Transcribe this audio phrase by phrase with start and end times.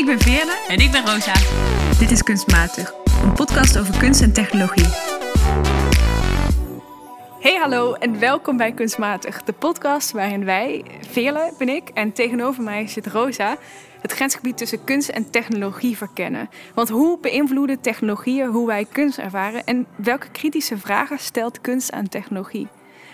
[0.00, 0.64] Ik ben Veerle.
[0.68, 1.32] En ik ben Rosa.
[1.98, 2.92] Dit is Kunstmatig,
[3.22, 4.86] een podcast over kunst en technologie.
[7.40, 12.62] Hey hallo en welkom bij Kunstmatig, de podcast waarin wij, Veerle ben ik en tegenover
[12.62, 13.56] mij zit Rosa,
[14.00, 16.48] het grensgebied tussen kunst en technologie verkennen.
[16.74, 22.08] Want hoe beïnvloeden technologieën hoe wij kunst ervaren en welke kritische vragen stelt kunst aan
[22.08, 22.68] technologie?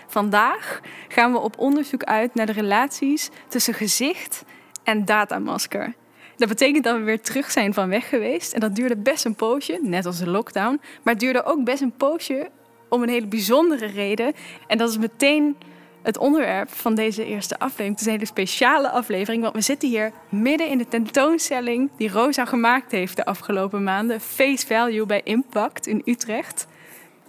[0.07, 4.43] Vandaag gaan we op onderzoek uit naar de relaties tussen gezicht
[4.83, 5.93] en datamasker.
[6.37, 8.53] Dat betekent dat we weer terug zijn van weg geweest.
[8.53, 10.79] En dat duurde best een poosje, net als de lockdown.
[11.03, 12.49] Maar het duurde ook best een poosje
[12.89, 14.33] om een hele bijzondere reden.
[14.67, 15.55] En dat is meteen
[16.01, 17.91] het onderwerp van deze eerste aflevering.
[17.91, 22.11] Het is een hele speciale aflevering, want we zitten hier midden in de tentoonstelling die
[22.11, 24.21] Rosa gemaakt heeft de afgelopen maanden.
[24.21, 26.67] Face Value bij Impact in Utrecht.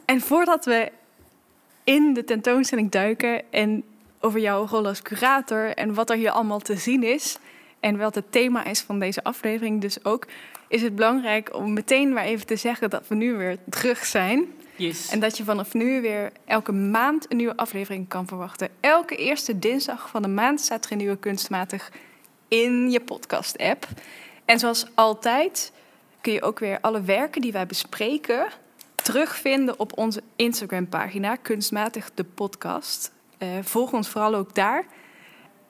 [0.04, 0.90] En voordat we
[1.84, 3.84] in de tentoonstelling duiken en
[4.20, 7.38] over jouw rol als curator en wat er hier allemaal te zien is
[7.80, 10.26] en wat het thema is van deze aflevering dus ook,
[10.68, 14.52] is het belangrijk om meteen maar even te zeggen dat we nu weer terug zijn.
[14.76, 15.10] Yes.
[15.10, 18.68] En dat je vanaf nu weer elke maand een nieuwe aflevering kan verwachten.
[18.80, 21.90] Elke eerste dinsdag van de maand staat er een nieuwe kunstmatig
[22.48, 23.86] in je podcast-app.
[24.44, 25.72] En zoals altijd
[26.20, 28.46] kun je ook weer alle werken die wij bespreken
[28.94, 33.12] terugvinden op onze Instagram-pagina, Kunstmatig de Podcast.
[33.38, 34.84] Uh, volg ons vooral ook daar.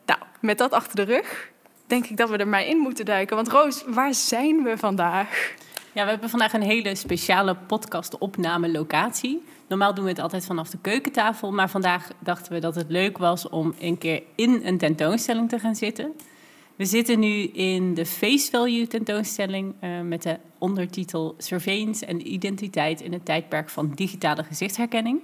[0.06, 1.50] Nou, met dat achter de rug,
[1.88, 3.36] denk ik dat we er maar in moeten duiken.
[3.36, 5.54] Want Roos, waar zijn we vandaag?
[5.92, 9.42] Ja, we hebben vandaag een hele speciale podcast-opname locatie.
[9.68, 13.18] Normaal doen we het altijd vanaf de keukentafel, maar vandaag dachten we dat het leuk
[13.18, 16.12] was om een keer in een tentoonstelling te gaan zitten.
[16.76, 23.00] We zitten nu in de Face Value tentoonstelling uh, met de ondertitel Surveillance en identiteit
[23.00, 25.20] in het tijdperk van digitale gezichtsherkenning.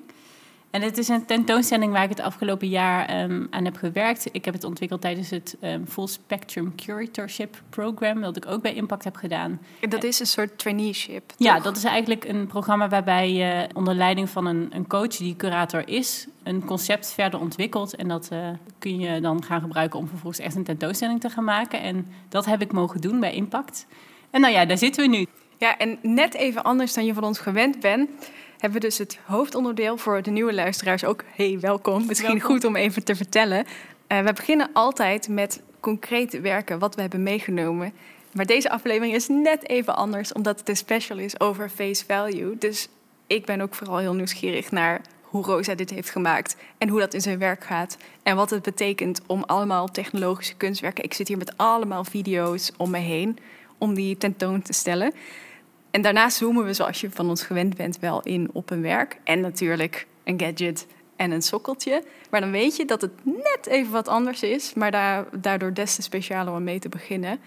[0.74, 4.28] En het is een tentoonstelling waar ik het afgelopen jaar um, aan heb gewerkt.
[4.32, 8.74] Ik heb het ontwikkeld tijdens het um, Full Spectrum Curatorship Program, dat ik ook bij
[8.74, 9.60] Impact heb gedaan.
[9.88, 11.28] Dat is een soort traineeship.
[11.28, 11.38] Toch?
[11.38, 15.36] Ja, dat is eigenlijk een programma waarbij je onder leiding van een, een coach die
[15.36, 17.96] curator is, een concept verder ontwikkelt.
[17.96, 18.48] En dat uh,
[18.78, 21.80] kun je dan gaan gebruiken om vervolgens echt een tentoonstelling te gaan maken.
[21.80, 23.86] En dat heb ik mogen doen bij Impact.
[24.30, 25.26] En nou ja, daar zitten we nu.
[25.58, 28.10] Ja, en net even anders dan je van ons gewend bent
[28.64, 31.24] hebben we dus het hoofdonderdeel voor de nieuwe luisteraars ook.
[31.34, 32.06] Hey, welkom.
[32.06, 32.50] Misschien welkom.
[32.50, 33.66] goed om even te vertellen.
[34.08, 37.92] Uh, we beginnen altijd met concrete werken, wat we hebben meegenomen.
[38.32, 42.58] Maar deze aflevering is net even anders, omdat het een special is over face value.
[42.58, 42.88] Dus
[43.26, 47.14] ik ben ook vooral heel nieuwsgierig naar hoe Rosa dit heeft gemaakt en hoe dat
[47.14, 47.96] in zijn werk gaat.
[48.22, 51.04] En wat het betekent om allemaal technologische kunstwerken.
[51.04, 53.38] Ik zit hier met allemaal video's om me heen
[53.78, 55.12] om die tentoon te stellen.
[55.94, 59.18] En daarna zoomen we, zoals je van ons gewend bent, wel in op een werk.
[59.24, 62.02] En natuurlijk een gadget en een sokkeltje.
[62.30, 64.74] Maar dan weet je dat het net even wat anders is.
[64.74, 67.40] Maar daar, daardoor des te specialer om mee te beginnen.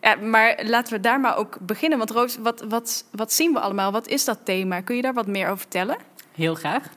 [0.00, 1.98] Ja, maar laten we daar maar ook beginnen.
[1.98, 3.92] Want Roos, wat, wat, wat zien we allemaal?
[3.92, 4.80] Wat is dat thema?
[4.80, 5.96] Kun je daar wat meer over vertellen?
[6.34, 6.88] Heel graag.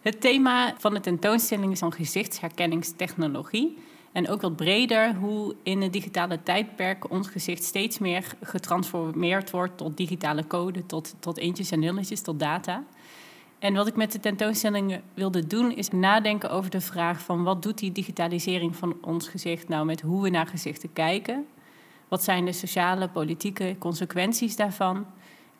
[0.00, 3.78] Het thema van de tentoonstelling is dan gezichtsherkenningstechnologie.
[4.12, 9.76] En ook wat breder hoe in het digitale tijdperk ons gezicht steeds meer getransformeerd wordt
[9.76, 12.84] tot digitale code, tot, tot eentjes en nulletjes, tot data.
[13.58, 17.62] En wat ik met de tentoonstelling wilde doen, is nadenken over de vraag van wat
[17.62, 21.46] doet die digitalisering van ons gezicht nou met hoe we naar gezichten kijken?
[22.08, 25.06] Wat zijn de sociale, politieke consequenties daarvan?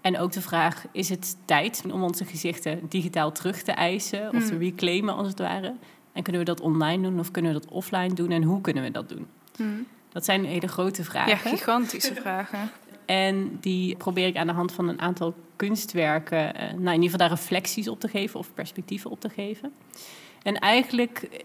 [0.00, 4.46] En ook de vraag, is het tijd om onze gezichten digitaal terug te eisen of
[4.46, 5.74] te reclaimen als het ware?
[6.12, 8.82] En kunnen we dat online doen of kunnen we dat offline doen en hoe kunnen
[8.82, 9.26] we dat doen?
[9.56, 9.86] Hmm.
[10.12, 11.30] Dat zijn hele grote vragen.
[11.30, 12.70] Ja, gigantische vragen.
[13.04, 17.18] En die probeer ik aan de hand van een aantal kunstwerken, nou in ieder geval
[17.18, 19.72] daar reflecties op te geven of perspectieven op te geven.
[20.42, 21.38] En eigenlijk eh,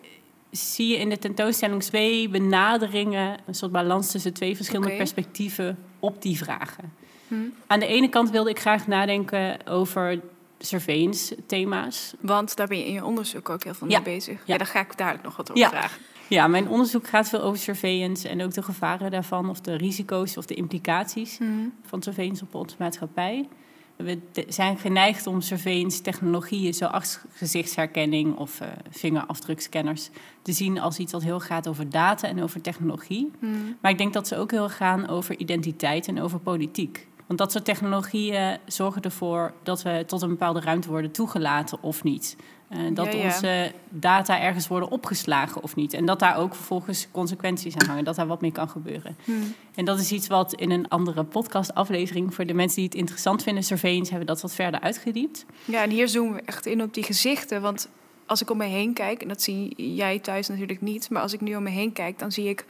[0.52, 5.00] zie je in de tentoonstelling twee benaderingen, een soort balans tussen twee verschillende okay.
[5.00, 6.94] perspectieven op die vragen.
[7.28, 7.54] Hmm.
[7.68, 10.20] Aan de ene kant wilde ik graag nadenken over
[10.60, 12.14] surveillance-thema's.
[12.22, 14.42] Want daar ben je in je onderzoek ook heel veel mee bezig.
[14.46, 14.58] Ja.
[14.58, 15.70] daar ga ik dadelijk nog wat over ja.
[15.70, 16.02] vragen.
[16.28, 20.38] Ja, mijn onderzoek gaat veel over surveillance en ook de gevaren daarvan, of de risico's
[20.38, 21.74] of de implicaties mm.
[21.86, 23.48] van surveillance op onze maatschappij.
[23.96, 30.10] We zijn geneigd om surveillance-technologieën zoals gezichtsherkenning of uh, vingerafdrukscanners
[30.42, 33.32] te zien als iets wat heel gaat over data en over technologie.
[33.40, 33.78] Mm.
[33.82, 37.08] Maar ik denk dat ze ook heel gaan over identiteit en over politiek.
[37.28, 42.04] Want dat soort technologieën zorgen ervoor dat we tot een bepaalde ruimte worden toegelaten of
[42.04, 42.36] niet.
[42.70, 43.26] Uh, dat ja, ja.
[43.26, 45.94] onze data ergens worden opgeslagen of niet.
[45.94, 48.04] En dat daar ook vervolgens consequenties aan hangen.
[48.04, 49.18] Dat daar wat mee kan gebeuren.
[49.24, 49.54] Hmm.
[49.76, 52.36] En dat is iets wat in een andere podcastaflevering...
[52.36, 54.10] voor de mensen die het interessant vinden, surveillance...
[54.10, 55.46] hebben dat wat verder uitgediept.
[55.66, 57.62] Ja, en hier zoomen we echt in op die gezichten.
[57.62, 57.90] Want
[58.26, 59.22] als ik om me heen kijk...
[59.22, 61.10] en dat zie jij thuis natuurlijk niet...
[61.10, 62.66] maar als ik nu om me heen kijk, dan zie ik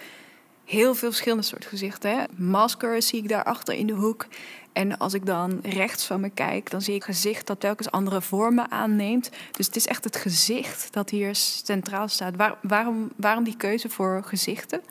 [0.67, 2.11] heel veel verschillende soorten gezichten.
[2.11, 2.23] Hè?
[2.35, 4.27] Masker zie ik daarachter in de hoek.
[4.73, 8.21] En als ik dan rechts van me kijk, dan zie ik gezicht dat telkens andere
[8.21, 9.29] vormen aanneemt.
[9.51, 12.33] Dus het is echt het gezicht dat hier centraal staat.
[12.61, 14.81] waarom, waarom die keuze voor gezichten?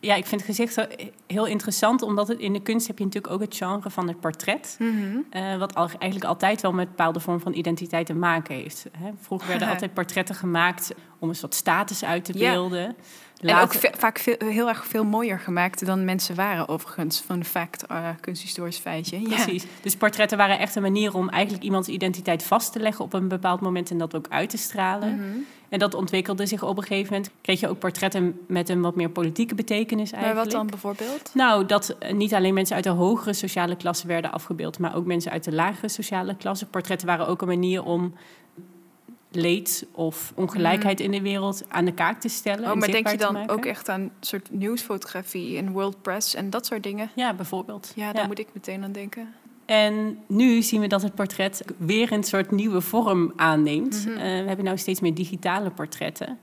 [0.00, 0.86] Ja, ik vind gezicht
[1.26, 4.20] heel interessant, omdat het in de kunst heb je natuurlijk ook het genre van het
[4.20, 4.76] portret.
[4.78, 5.24] Mm
[5.58, 8.86] wat eigenlijk altijd wel met een bepaalde vorm van identiteit te maken heeft.
[9.20, 12.96] Vroeger werden altijd portretten gemaakt om een soort status uit te beelden.
[13.40, 17.20] En ook vaak veel, heel erg veel mooier gemaakt dan mensen waren, overigens.
[17.26, 19.20] Van fact, uh, kunsthistorisch feitje.
[19.20, 19.64] Precies.
[19.82, 23.28] Dus portretten waren echt een manier om eigenlijk iemands identiteit vast te leggen op een
[23.28, 25.14] bepaald moment en dat ook uit te stralen.
[25.14, 25.38] Mhm.
[25.68, 27.30] En dat ontwikkelde zich op een gegeven moment.
[27.40, 30.34] Kreeg je ook portretten met een wat meer politieke betekenis eigenlijk.
[30.34, 31.30] Maar wat dan bijvoorbeeld?
[31.34, 35.06] Nou, dat eh, niet alleen mensen uit de hogere sociale klasse werden afgebeeld, maar ook
[35.06, 36.66] mensen uit de lagere sociale klasse.
[36.66, 38.14] Portretten waren ook een manier om
[39.36, 42.70] leed of ongelijkheid in de wereld aan de kaak te stellen.
[42.70, 46.66] Oh, maar denk je dan ook echt aan soort nieuwsfotografie en world press en dat
[46.66, 47.10] soort dingen?
[47.14, 47.92] Ja, bijvoorbeeld.
[47.94, 49.34] Ja, daar moet ik meteen aan denken.
[49.66, 54.06] En nu zien we dat het portret weer een soort nieuwe vorm aanneemt.
[54.06, 54.16] Mhm.
[54.16, 56.38] Eh, we hebben nu steeds meer digitale portretten.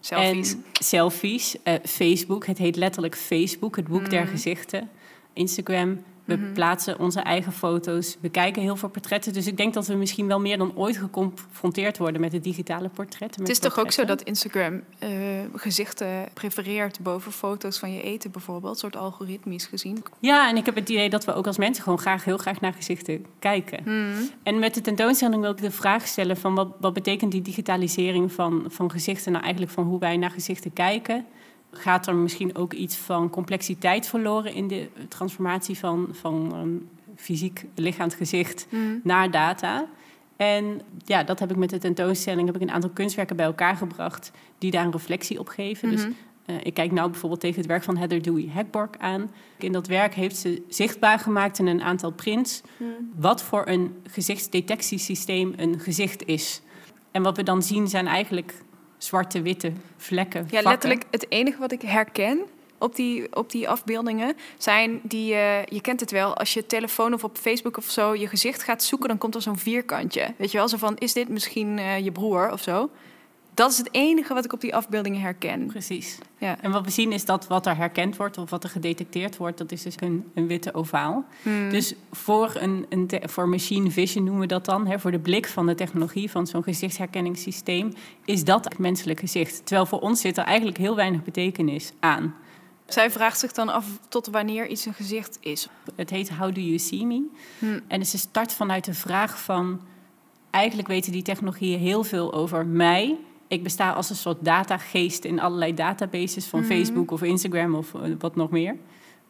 [0.00, 0.52] Selfies.
[0.52, 1.56] En selfies.
[1.64, 4.30] Uh, Facebook, het heet letterlijk Facebook, het boek der mhm.
[4.30, 4.90] gezichten.
[5.32, 6.52] Instagram, we mhm.
[6.52, 8.16] plaatsen onze eigen foto's.
[8.20, 9.32] We kijken heel veel portretten.
[9.32, 12.88] Dus ik denk dat we misschien wel meer dan ooit geconfronteerd worden met het digitale
[12.88, 13.36] portret.
[13.36, 15.08] Het is toch ook zo dat Instagram uh,
[15.54, 20.02] gezichten prefereert boven foto's van je eten bijvoorbeeld, een soort algoritmisch gezien.
[20.20, 22.60] Ja, en ik heb het idee dat we ook als mensen gewoon graag heel graag
[22.60, 23.82] naar gezichten kijken.
[23.84, 24.22] Mhm.
[24.42, 28.32] En met de tentoonstelling wil ik de vraag stellen van wat, wat betekent die digitalisering
[28.32, 31.26] van, van gezichten nou eigenlijk van hoe wij naar gezichten kijken?
[31.78, 37.64] Gaat er misschien ook iets van complexiteit verloren in de transformatie van, van um, fysiek
[37.74, 39.00] lichaamd gezicht mm.
[39.02, 39.86] naar data.
[40.36, 43.76] En ja, dat heb ik met de tentoonstelling, heb ik een aantal kunstwerken bij elkaar
[43.76, 45.90] gebracht die daar een reflectie op geven.
[45.90, 46.12] Dus mhm.
[46.46, 49.30] uh, ik kijk nou bijvoorbeeld tegen het werk van Heather Dewey Hackborg aan.
[49.58, 52.86] In dat werk heeft ze zichtbaar gemaakt in een aantal prints mm.
[53.16, 56.62] wat voor een gezichtsdetectiesysteem een gezicht is.
[57.10, 58.54] En wat we dan zien zijn eigenlijk
[58.98, 60.46] zwarte, witte vlekken.
[60.50, 62.40] Ja, letterlijk het enige wat ik herken
[62.78, 67.14] op die, op die afbeeldingen zijn die, uh, je kent het wel, als je telefoon
[67.14, 70.34] of op Facebook of zo je gezicht gaat zoeken, dan komt er zo'n vierkantje.
[70.36, 72.90] Weet je wel, zo van, is dit misschien uh, je broer of zo?
[73.58, 75.66] Dat is het enige wat ik op die afbeeldingen herken.
[75.66, 76.18] Precies.
[76.36, 76.60] Ja.
[76.60, 79.58] En wat we zien is dat wat er herkend wordt of wat er gedetecteerd wordt,
[79.58, 81.24] dat is dus een, een witte ovaal.
[81.42, 81.70] Hmm.
[81.70, 85.46] Dus voor, een, een voor machine vision noemen we dat dan, hè, voor de blik
[85.46, 87.92] van de technologie van zo'n gezichtsherkenningssysteem,
[88.24, 89.66] is dat het menselijk gezicht.
[89.66, 92.34] Terwijl voor ons zit er eigenlijk heel weinig betekenis aan.
[92.86, 95.68] Zij vraagt zich dan af tot wanneer iets een gezicht is.
[95.96, 97.26] Het heet How Do You See Me?
[97.58, 97.80] Hmm.
[97.88, 99.80] En ze start vanuit de vraag van...
[100.50, 103.18] eigenlijk weten die technologieën heel veel over mij
[103.48, 106.68] ik besta als een soort datageest in allerlei databases van mhm.
[106.68, 108.76] Facebook of Instagram of eh, wat nog meer.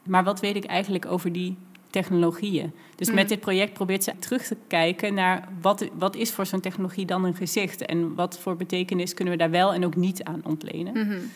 [0.03, 1.56] Maar wat weet ik eigenlijk over die
[1.91, 2.73] technologieën?
[2.97, 3.29] Dus met mhm.
[3.29, 7.25] dit project probeert ze terug te kijken naar wat, wat is voor zo'n technologie dan
[7.25, 11.06] een gezicht en wat voor betekenis kunnen we daar wel en ook niet aan ontlenen.
[11.06, 11.31] Mm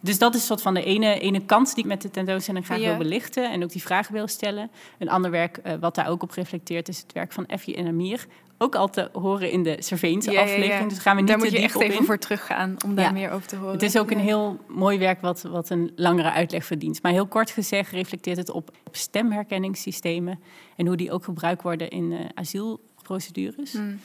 [0.00, 2.78] dus dat is soort van de ene, ene kant die ik met de tentoonstelling graag
[2.78, 4.70] wil belichten en ook die vragen wil stellen.
[4.98, 7.86] Een ander werk uh, wat daar ook op reflecteert is het werk van Effie en
[7.86, 8.26] Amir.
[8.60, 10.88] Ook al te horen in de Surveillance ja, aflevering.
[10.88, 12.04] Dus gaan we niet daar moet je echt even in.
[12.04, 13.72] voor teruggaan om daar meer over te horen.
[13.72, 17.02] Het is ook een heel mooi werk wat, wat een langere uitleg verdient.
[17.02, 20.40] Maar heel kort gezegd reflecteert het op, op stemherkenningssystemen
[20.76, 23.72] en hoe die ook gebruikt worden in uh, asielprocedures.
[23.72, 24.00] Mm.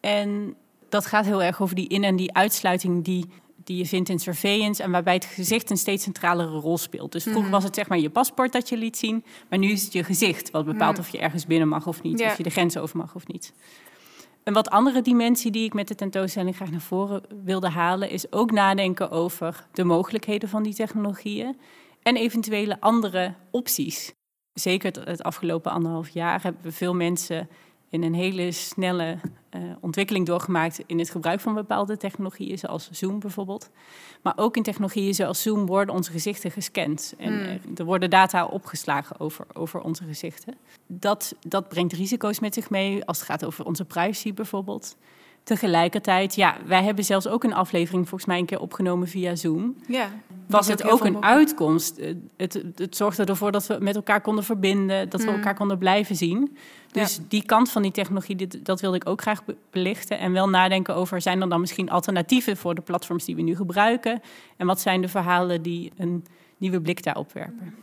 [0.00, 0.54] En
[0.88, 3.26] dat gaat heel erg over die in- en die uitsluiting die
[3.68, 7.12] die je vindt in surveillance en waarbij het gezicht een steeds centralere rol speelt.
[7.12, 7.52] Dus vroeger mhm.
[7.52, 10.04] was het zeg maar je paspoort dat je liet zien, maar nu is het je
[10.04, 12.96] gezicht wat bepaalt of je ergens binnen mag of niet, of je de grens over
[12.96, 13.52] mag of niet.
[14.44, 18.32] Een wat andere dimensie die ik met de tentoonstelling graag naar voren wilde halen, is
[18.32, 21.56] ook nadenken over de mogelijkheden van die technologieën
[22.02, 24.12] en eventuele andere opties.
[24.52, 27.48] Zeker het afgelopen anderhalf jaar hebben we veel mensen
[27.90, 29.18] in een hele snelle
[29.56, 33.70] uh, ontwikkeling doorgemaakt in het gebruik van bepaalde technologieën, zoals Zoom bijvoorbeeld.
[34.22, 37.14] Maar ook in technologieën zoals Zoom worden onze gezichten gescand.
[37.18, 37.76] En hmm.
[37.76, 40.54] er worden data opgeslagen over, over onze gezichten.
[40.86, 44.96] Dat, dat brengt risico's met zich mee als het gaat over onze privacy bijvoorbeeld.
[45.48, 49.76] Tegelijkertijd, ja, wij hebben zelfs ook een aflevering volgens mij een keer opgenomen via Zoom.
[49.86, 50.10] Ja,
[50.46, 52.00] was het ook een uitkomst.
[52.36, 55.34] Het, het, zorgde ervoor dat we met elkaar konden verbinden, dat we mm.
[55.34, 56.56] elkaar konden blijven zien.
[56.92, 60.18] Dus die kant van die technologie, dat wilde ik ook graag belichten.
[60.18, 63.56] En wel nadenken over, zijn er dan misschien alternatieven voor de platforms die we nu
[63.56, 64.22] gebruiken?
[64.56, 66.24] En wat zijn de verhalen die een
[66.56, 67.74] nieuwe blik daarop werpen?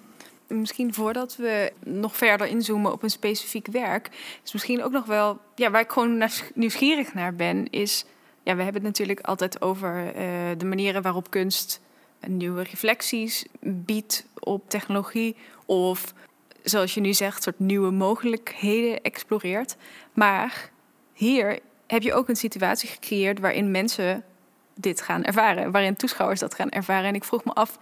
[0.48, 4.10] Misschien voordat we nog verder inzoomen op een specifiek werk,
[4.44, 8.06] is misschien ook nog wel, ja, waar ik gewoon nieuwsgierig naar ben, is,
[8.44, 10.14] ja, we hebben het natuurlijk altijd over uh,
[10.58, 11.82] de manieren waarop kunst
[12.28, 15.36] nieuwe reflecties biedt op technologie
[15.66, 16.14] of
[16.64, 19.76] zoals je nu zegt, soort nieuwe mogelijkheden exploreert.
[20.14, 20.70] Maar
[21.14, 24.24] hier heb je ook een situatie gecreëerd waarin mensen
[24.76, 27.08] dit gaan ervaren, waarin toeschouwers dat gaan ervaren.
[27.08, 27.78] En ik vroeg me af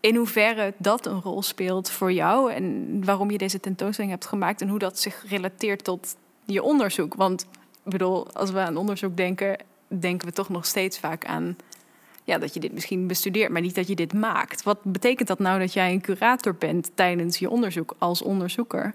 [0.00, 4.60] in hoeverre dat een rol speelt voor jou en waarom je deze tentoonstelling hebt gemaakt
[4.60, 7.14] en hoe dat zich relateert tot je onderzoek.
[7.14, 7.46] Want
[7.82, 9.56] bedoel, als we aan onderzoek denken,
[9.88, 11.56] denken we toch nog steeds vaak aan
[12.24, 14.62] ja, dat je dit misschien bestudeert, maar niet dat je dit maakt.
[14.62, 18.94] Wat betekent dat nou dat jij een curator bent tijdens je onderzoek als onderzoeker?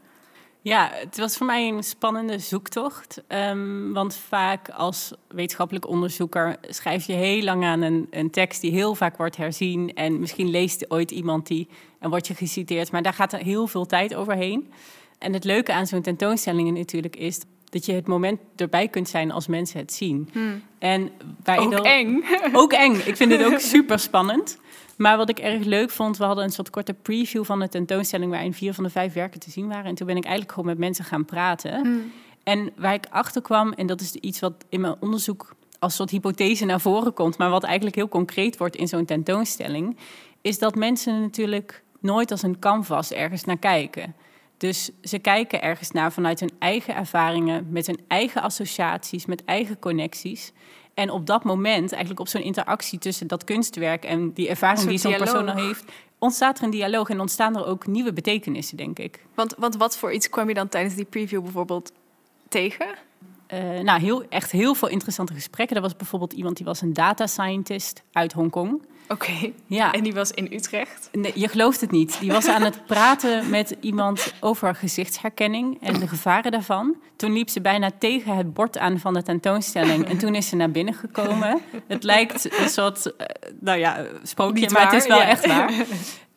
[0.63, 3.21] Ja, het was voor mij een spannende zoektocht.
[3.27, 8.71] Um, want vaak als wetenschappelijk onderzoeker schrijf je heel lang aan een, een, tekst die
[8.71, 9.93] heel vaak wordt herzien.
[9.93, 11.67] En misschien leest ooit iemand die
[11.99, 12.91] en wordt je geciteerd.
[12.91, 14.71] Maar daar gaat er heel veel tijd overheen.
[15.17, 17.39] En het leuke aan zo'n tentoonstelling natuurlijk is
[17.69, 20.29] dat je het moment erbij kunt zijn als mensen het zien.
[20.31, 20.63] Hmm.
[20.79, 21.11] En
[21.45, 22.23] ook eng.
[22.53, 22.95] Ook eng.
[23.05, 24.59] Ik vind het ook super spannend.
[25.03, 28.31] Maar wat ik erg leuk vond, we hadden een soort korte preview van de tentoonstelling
[28.31, 29.85] waarin vier van de vijf werken te zien waren.
[29.85, 31.81] En toen ben ik eigenlijk gewoon met mensen gaan praten.
[31.81, 32.11] Hmm.
[32.43, 36.09] En waar ik achter kwam, en dat is iets wat in mijn onderzoek als soort
[36.09, 39.97] hypothese naar voren komt, maar wat eigenlijk heel concreet wordt in zo'n tentoonstelling,
[40.41, 44.15] is dat mensen natuurlijk nooit als een canvas ergens naar kijken.
[44.57, 49.79] Dus ze kijken ergens naar vanuit hun eigen ervaringen, met hun eigen associaties, met eigen
[49.79, 50.51] connecties.
[50.93, 54.97] En op dat moment, eigenlijk op zo'n interactie tussen dat kunstwerk en die ervaring die
[54.97, 55.83] zo'n persoon al heeft,
[56.19, 59.25] ontstaat er een dialoog en ontstaan er ook nieuwe betekenissen, denk ik.
[59.35, 61.91] Want, want wat voor iets kwam je dan tijdens die preview bijvoorbeeld
[62.49, 62.87] tegen?
[63.53, 65.75] Uh, nou, heel, echt heel veel interessante gesprekken.
[65.75, 68.81] Er was bijvoorbeeld iemand die was een data scientist uit Hongkong.
[69.07, 69.51] Oké.
[69.65, 69.91] Ja.
[69.91, 71.09] En die was in Utrecht?
[71.11, 72.19] Nee, je gelooft het niet.
[72.19, 76.95] Die was aan het praten met iemand over gezichtsherkenning en de gevaren daarvan.
[77.15, 80.09] Toen liep ze bijna tegen het bord aan van de tentoonstelling.
[80.09, 81.61] En toen is ze naar binnen gekomen.
[81.87, 83.25] Het lijkt een soort, uh,
[83.59, 85.73] nou ja, sprookje, maar het is wel echt waar.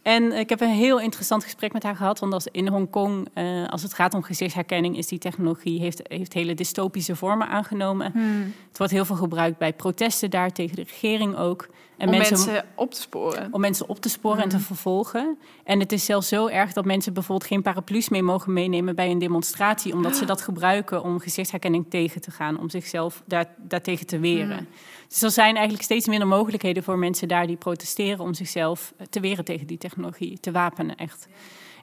[0.07, 2.19] En ik heb een heel interessant gesprek met haar gehad.
[2.19, 6.33] Want als in Hongkong, uh, als het gaat om gezichtsherkenning, is die technologie heeft, heeft
[6.33, 8.13] hele dystopische vormen aangenomen.
[8.13, 8.53] Hmm.
[8.69, 11.69] Het wordt heel veel gebruikt bij protesten daar, tegen de regering ook.
[11.97, 13.49] En om mensen, op te sporen.
[13.51, 14.65] Om mensen op te sporen en te hmm.
[14.65, 15.39] vervolgen.
[15.65, 19.11] En het is zelfs zo erg dat mensen bijvoorbeeld geen paraplu's mee mogen meenemen bij
[19.11, 19.93] een demonstratie.
[19.93, 22.59] Omdat ze dat gebruiken om gezichtsherkenning tegen te gaan.
[22.59, 24.57] Om zichzelf daar, daartegen te weren.
[24.57, 24.67] Hmm.
[25.09, 29.21] Dus er zijn eigenlijk steeds minder mogelijkheden voor mensen daar die protesteren om zichzelf te
[29.21, 31.29] weren tegen die technologie, te wapenen echt.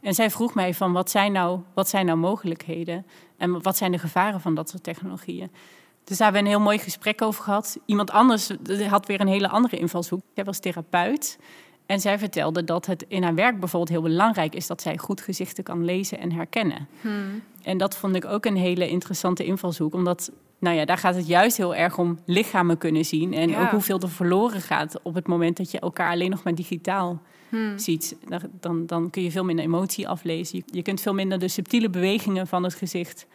[0.01, 3.05] En zij vroeg mij van wat zijn nou, wat zijn nou mogelijkheden
[3.38, 5.51] en wat zijn de gevaren van dat soort technologieën.
[6.04, 7.78] Dus daar hebben we een heel mooi gesprek over gehad.
[7.86, 8.50] Iemand anders
[8.90, 10.22] had weer een hele andere invalshoek.
[10.36, 11.38] Zij was therapeut.
[11.86, 15.22] En zij vertelde dat het in haar werk bijvoorbeeld heel belangrijk is dat zij goed
[15.22, 16.88] gezichten kan lezen en herkennen.
[17.02, 17.44] Hmm.
[17.62, 21.28] En dat vond ik ook een hele interessante invalshoek, omdat nou ja, daar gaat het
[21.28, 23.34] juist heel erg om lichamen kunnen zien.
[23.34, 26.56] En ook hoeveel er verloren gaat op het moment dat je elkaar alleen nog maar
[26.56, 27.78] digitaal hmm.
[27.78, 28.16] ziet.
[28.60, 30.58] Dan, dan kun je veel minder emotie aflezen.
[30.58, 33.26] Je, je kunt veel minder de subtiele bewegingen van het gezicht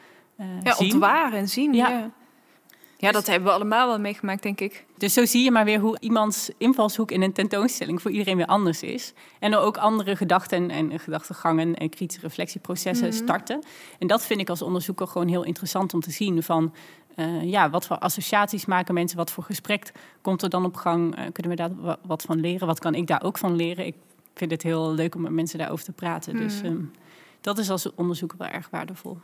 [0.41, 0.93] uh, ja, zien.
[0.93, 1.75] ontwaren en zien.
[1.75, 1.89] Ja.
[1.89, 2.11] Ja,
[2.99, 4.85] dat hebben we allemaal wel meegemaakt, denk ik.
[4.97, 8.47] Dus zo zie je maar weer hoe iemands invalshoek in een tentoonstelling voor iedereen weer
[8.47, 9.12] anders is.
[9.38, 13.17] En er ook andere gedachten en gedachtegangen en kritische reflectieprocessen mhm.
[13.17, 13.62] starten.
[13.99, 16.43] En dat vind ik als onderzoeker gewoon heel interessant om te zien.
[16.43, 16.75] Van
[17.17, 21.19] uh, ja, wat voor associaties maken mensen, wat voor gesprek komt er dan op gang?
[21.19, 22.67] Uh, kunnen we daar wat van leren?
[22.67, 23.87] Wat kan ik daar ook van leren?
[23.87, 23.95] Ik
[24.35, 26.37] vind het heel leuk om met mensen daarover te praten.
[26.37, 26.90] Dus um,
[27.40, 29.19] dat is als onderzoeker wel erg waardevol.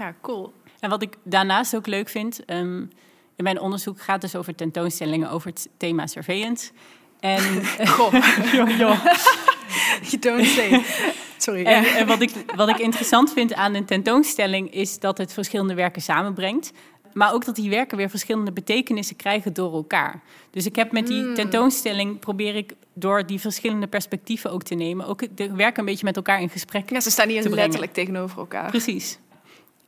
[0.00, 0.52] Ja, cool.
[0.78, 2.90] En wat ik daarnaast ook leuk vind, um,
[3.36, 6.70] in mijn onderzoek gaat dus over tentoonstellingen over het thema surveillance.
[7.18, 7.42] En,
[8.56, 9.04] joh, joh.
[10.10, 10.84] You don't say.
[11.36, 11.64] Sorry.
[11.64, 15.74] En, en, wat, ik, wat ik interessant vind aan een tentoonstelling is dat het verschillende
[15.74, 16.72] werken samenbrengt.
[17.12, 20.20] Maar ook dat die werken weer verschillende betekenissen krijgen door elkaar.
[20.50, 21.34] Dus ik heb met die hmm.
[21.34, 26.04] tentoonstelling probeer ik door die verschillende perspectieven ook te nemen, ook de werken een beetje
[26.04, 26.90] met elkaar in gesprek.
[26.90, 28.70] Ja, ze staan niet letterlijk tegenover elkaar.
[28.70, 29.18] Precies.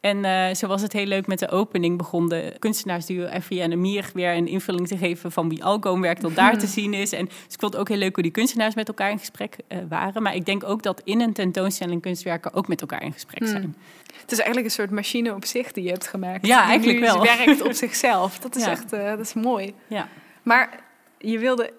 [0.03, 1.97] En uh, zo was het heel leuk met de opening.
[1.99, 6.21] Begon de kunstenaarsduo Effie en Amir weer een invulling te geven van wie Algoom werkt,
[6.23, 7.13] dat daar te zien is.
[7.13, 9.57] En dus ik vond het ook heel leuk hoe die kunstenaars met elkaar in gesprek
[9.69, 10.23] uh, waren.
[10.23, 13.63] Maar ik denk ook dat in een tentoonstelling kunstwerken ook met elkaar in gesprek zijn.
[13.63, 13.75] Hmm.
[14.21, 16.47] Het is eigenlijk een soort machine op zich die je hebt gemaakt.
[16.47, 17.21] Ja, eigenlijk wel.
[17.21, 18.39] Het werkt op zichzelf.
[18.39, 19.75] Dat is echt uh, dat is mooi.
[19.87, 20.09] Ja.
[20.43, 20.81] Maar
[21.19, 21.73] je wilde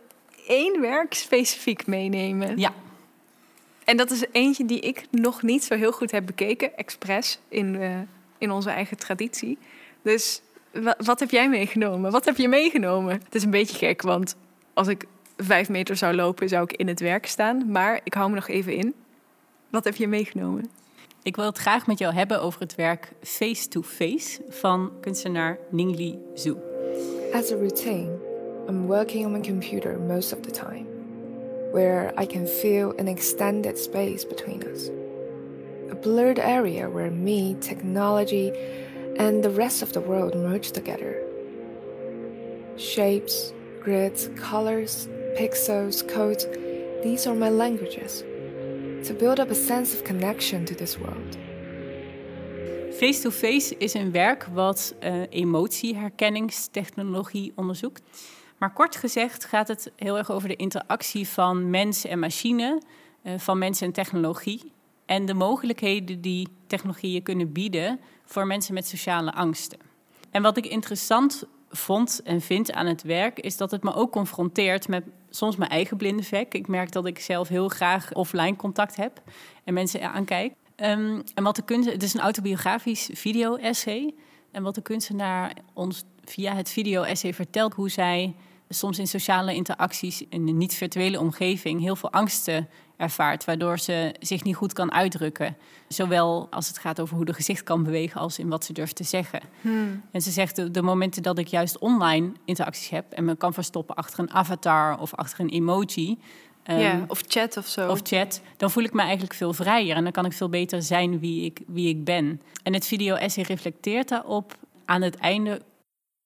[0.47, 2.57] één werk specifiek meenemen.
[2.57, 2.73] Ja.
[3.85, 7.73] En dat is eentje die ik nog niet zo heel goed heb bekeken, expres, in,
[7.73, 7.97] uh,
[8.37, 9.57] in onze eigen traditie.
[10.01, 10.41] Dus
[10.97, 12.11] wat heb jij meegenomen?
[12.11, 13.13] Wat heb je meegenomen?
[13.23, 14.35] Het is een beetje gek, want
[14.73, 15.05] als ik
[15.37, 17.71] vijf meter zou lopen, zou ik in het werk staan.
[17.71, 18.93] Maar ik hou me nog even in.
[19.69, 20.69] Wat heb je meegenomen?
[21.23, 25.57] Ik wil het graag met jou hebben over het werk Face to Face van kunstenaar
[25.69, 26.55] Ningli Zhu.
[27.33, 28.17] As a routine,
[28.69, 30.92] I'm working on my computer most of the time.
[31.73, 34.89] Where I can feel an extended space between us.
[35.89, 38.53] A blurred area where me, technology,
[39.17, 41.19] and the rest of the world merge together.
[42.77, 46.45] Shapes, grids, colors, pixels, codes,
[47.03, 48.23] these are my languages.
[49.07, 51.37] To build up a sense of connection to this world.
[52.93, 58.01] Face-to-face is een werk wat uh, emotieherkenningstechnologie onderzoekt.
[58.57, 62.81] Maar kort gezegd gaat het heel erg over de interactie van mens en machine,
[63.23, 64.71] uh, van mens en technologie.
[65.05, 69.79] En de mogelijkheden die technologieën kunnen bieden voor mensen met sociale angsten.
[70.31, 74.11] En wat ik interessant vond en vind aan het werk, is dat het me ook
[74.11, 76.53] confronteert met soms mijn eigen blinde vek.
[76.53, 79.21] Ik merk dat ik zelf heel graag offline contact heb
[79.63, 80.53] en mensen aankijk.
[80.75, 84.13] Um, en wat de kunst, het is een autobiografisch video-essay.
[84.51, 88.35] En wat de kunstenaar ons via het video-essay vertelt, hoe zij
[88.69, 94.43] soms in sociale interacties in een niet-virtuele omgeving heel veel angsten ervaart, waardoor ze zich
[94.43, 95.57] niet goed kan uitdrukken.
[95.87, 98.95] Zowel als het gaat over hoe de gezicht kan bewegen, als in wat ze durft
[98.95, 99.41] te zeggen.
[99.61, 100.01] Hmm.
[100.11, 103.53] En ze zegt, de, de, momenten dat ik juist online interacties heb en me kan
[103.53, 106.17] verstoppen achter een avatar of achter een emoji.
[106.67, 107.89] Um, of chat of zo.
[107.89, 108.41] Of chat.
[108.57, 111.45] Dan voel ik me eigenlijk veel vrijer en dan kan ik veel beter zijn wie
[111.45, 112.41] ik, wie ik ben.
[112.63, 114.55] En het video-essay reflecteert daarop.
[114.85, 115.61] Aan het einde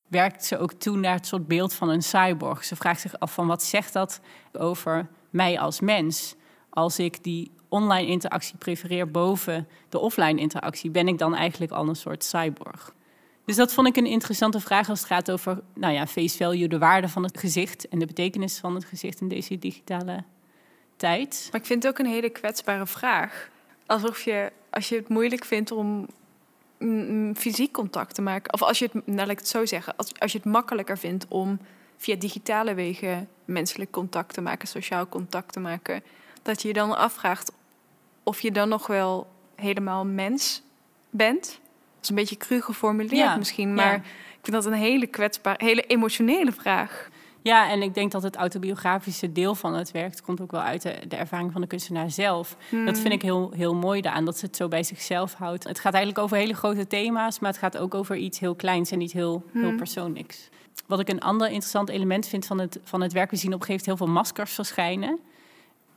[0.08, 2.63] werkt ze ook toe naar het soort beeld van een cyborg.
[2.63, 6.36] Ze vraagt zich af van wat zegt dat over mij als mens?
[6.70, 11.88] Als ik die online interactie prefereer boven de offline interactie, ben ik dan eigenlijk al
[11.88, 12.94] een soort cyborg?
[13.47, 16.67] Dus dat vond ik een interessante vraag als het gaat over nou ja, face value,
[16.67, 20.23] de waarde van het gezicht en de betekenis van het gezicht in deze digitale
[20.95, 21.47] tijd.
[21.51, 23.49] Maar ik vind het ook een hele kwetsbare vraag.
[23.85, 26.07] Alsof je, als je het moeilijk vindt om
[27.35, 28.53] fysiek contact te maken.
[28.53, 30.97] Of als je het, nou, laat ik het zo zeggen, als, als je het makkelijker
[30.97, 31.59] vindt om
[31.97, 36.03] via digitale wegen menselijk contact te maken, sociaal contact te maken,
[36.41, 37.51] dat je je dan afvraagt
[38.23, 40.62] of je dan nog wel helemaal mens
[41.10, 41.60] bent.
[42.01, 46.51] Is een beetje cru geformuleerd misschien, maar ik vind dat een hele kwetsbare, hele emotionele
[46.51, 47.10] vraag.
[47.41, 50.81] Ja, en ik denk dat het autobiografische deel van het werk komt ook wel uit
[50.81, 52.49] de, de ervaring van de kunstenaar zelf.
[52.49, 52.95] Dat hmm.
[52.95, 55.63] vind ik heel, heel mooi daaraan, dat ze het zo bij zichzelf houdt.
[55.63, 58.91] Het gaat eigenlijk over hele grote thema's, maar het gaat ook over iets heel kleins
[58.91, 59.77] en iets heel, heel hmm.
[59.77, 60.49] persoonlijks.
[60.86, 63.60] Wat ik een ander interessant element vind van het, van het werk, we zien op
[63.60, 65.19] een gegeven moment heel veel maskers verschijnen.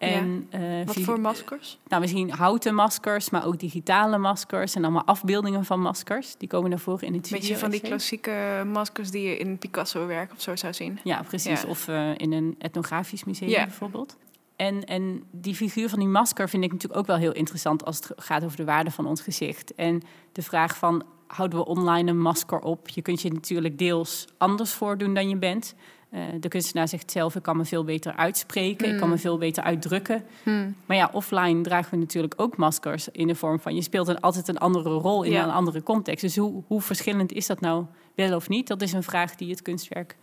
[0.00, 0.78] En, ja.
[0.80, 1.78] uh, Wat voor maskers?
[1.88, 6.36] Nou, we zien houten maskers, maar ook digitale maskers en allemaal afbeeldingen van maskers.
[6.36, 7.40] Die komen naar voren in het video.
[7.40, 10.98] Beetje van die klassieke maskers die je in Picasso-werk of zo zou zien.
[11.04, 11.64] Ja, precies.
[11.64, 14.16] Of uh, in een etnografisch museum bijvoorbeeld.
[14.56, 17.96] En, en die figuur van die masker vind ik natuurlijk ook wel heel interessant als
[17.96, 19.74] het gaat over de waarde van ons gezicht.
[19.74, 22.88] En de vraag van, houden we online een masker op?
[22.88, 25.74] Je kunt je natuurlijk deels anders voordoen dan je bent.
[26.14, 29.22] Uh, de kunstenaar zegt zelf, ik kan me veel beter uitspreken, ik kan me hmm.
[29.22, 30.24] veel beter uitdrukken.
[30.42, 30.74] Hmm.
[30.86, 33.74] Maar ja, offline dragen we natuurlijk ook maskers in de vorm van...
[33.74, 36.20] je speelt een, altijd een andere rol in een andere context.
[36.20, 38.66] Dus hoe, hoe verschillend is dat nou wel of niet?
[38.66, 40.16] Dat is een vraag die het kunstwerk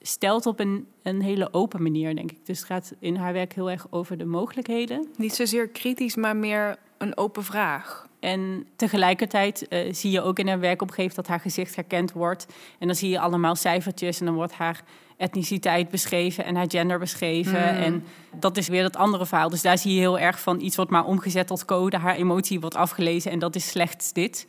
[0.00, 2.46] stelt op een, een hele open manier, denk ik.
[2.46, 5.08] Dus het gaat in haar werk heel erg over de mogelijkheden.
[5.16, 8.08] Niet zozeer kritisch, maar meer een open vraag.
[8.20, 11.40] En tegelijkertijd uh, zie je ook in haar werk op een gegeven moment dat haar
[11.40, 12.46] gezicht herkend wordt.
[12.78, 14.82] En dan zie je allemaal cijfertjes en dan wordt haar
[15.16, 17.74] etniciteit beschreven en haar gender beschreven.
[17.74, 17.82] Hmm.
[17.82, 19.48] En dat is weer dat andere verhaal.
[19.48, 21.96] Dus daar zie je heel erg van iets wordt maar omgezet tot code.
[21.96, 24.46] Haar emotie wordt afgelezen en dat is slechts dit.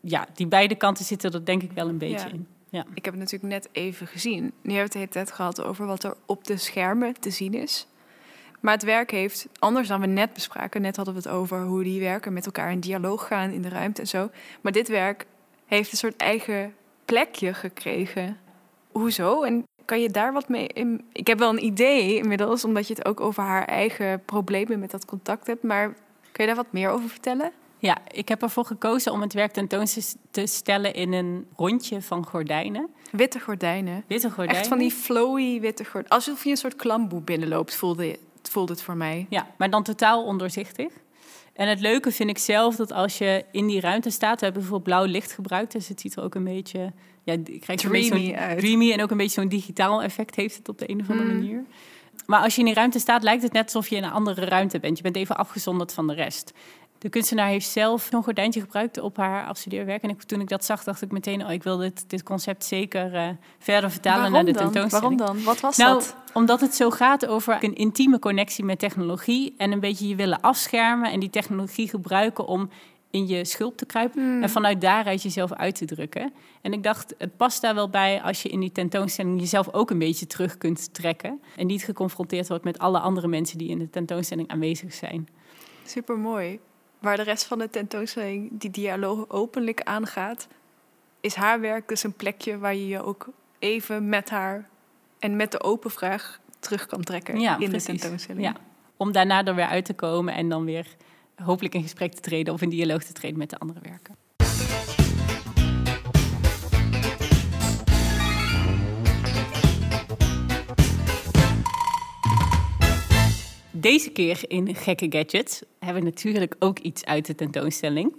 [0.00, 2.46] Ja, die beide kanten zitten er denk ik wel een beetje in.
[2.68, 2.84] Ja.
[2.94, 4.52] Ik heb het natuurlijk net even gezien.
[4.62, 7.86] Nu hebben we het tijd gehad over wat er op de schermen te zien is.
[8.60, 11.82] Maar het werk heeft, anders dan we net bespraken, net hadden we het over hoe
[11.82, 14.30] die werken met elkaar in dialoog gaan in de ruimte en zo.
[14.60, 15.26] Maar dit werk
[15.66, 18.36] heeft een soort eigen plekje gekregen.
[18.92, 19.42] Hoezo?
[19.42, 20.66] En kan je daar wat mee?
[20.66, 21.04] In?
[21.12, 24.90] Ik heb wel een idee inmiddels, omdat je het ook over haar eigen problemen met
[24.90, 25.62] dat contact hebt.
[25.62, 25.94] Maar
[26.32, 27.52] kun je daar wat meer over vertellen?
[27.78, 29.84] Ja, ik heb ervoor gekozen om het werk tentoon
[30.30, 32.88] te stellen in een rondje van gordijnen.
[33.12, 34.04] Witte gordijnen.
[34.06, 34.56] Witte gordijnen.
[34.56, 36.10] Echt van die flowy witte gordijnen.
[36.10, 39.26] Alsof je een soort klamboe binnenloopt, voelde, voelde het voor mij.
[39.28, 40.92] Ja, maar dan totaal ondoorzichtig.
[41.52, 44.62] En het leuke vind ik zelf dat als je in die ruimte staat, we hebben
[44.62, 48.58] bijvoorbeeld blauw licht gebruikt, dus het ziet er ook een beetje, ja, krijg dreamy uit.
[48.58, 51.28] Dreamy en ook een beetje zo'n digitaal effect heeft het op de een of andere
[51.28, 51.34] mm.
[51.34, 51.64] manier.
[52.26, 54.44] Maar als je in die ruimte staat, lijkt het net alsof je in een andere
[54.44, 54.96] ruimte bent.
[54.96, 56.52] Je bent even afgezonderd van de rest.
[56.98, 60.02] De kunstenaar heeft zelf een gordijntje gebruikt op haar afstudeerwerk.
[60.02, 61.44] En ik, toen ik dat zag, dacht ik meteen...
[61.44, 63.28] oh, ik wil dit, dit concept zeker uh,
[63.58, 65.18] verder vertalen naar de tentoonstelling.
[65.18, 65.44] Waarom dan?
[65.44, 66.16] Wat was nou, dat?
[66.32, 69.54] Omdat het zo gaat over een intieme connectie met technologie...
[69.56, 72.46] en een beetje je willen afschermen en die technologie gebruiken...
[72.46, 72.70] om
[73.10, 74.42] in je schulp te kruipen Hmm.
[74.42, 76.32] en vanuit daaruit jezelf uit te drukken.
[76.60, 79.90] En ik dacht, het past daar wel bij als je in die tentoonstelling jezelf ook
[79.90, 83.78] een beetje terug kunt trekken en niet geconfronteerd wordt met alle andere mensen die in
[83.78, 85.28] de tentoonstelling aanwezig zijn.
[85.86, 86.58] Super mooi.
[86.98, 90.48] Waar de rest van de tentoonstelling die dialoog openlijk aangaat,
[91.20, 94.68] is haar werk dus een plekje waar je je ook even met haar
[95.18, 98.44] en met de open vraag terug kan trekken Ja, in de tentoonstelling.
[98.44, 98.54] Ja,
[98.96, 100.86] om daarna er weer uit te komen en dan weer
[101.42, 104.14] hopelijk in gesprek te treden of in dialoog te treden met de andere werken.
[113.70, 118.14] Deze keer in Gekke Gadgets hebben we natuurlijk ook iets uit de tentoonstelling.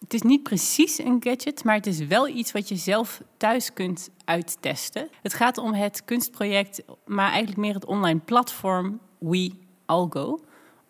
[0.00, 3.72] Het is niet precies een gadget, maar het is wel iets wat je zelf thuis
[3.72, 5.08] kunt uittesten.
[5.22, 9.52] Het gaat om het kunstproject, maar eigenlijk meer het online platform We
[9.86, 10.40] Algo.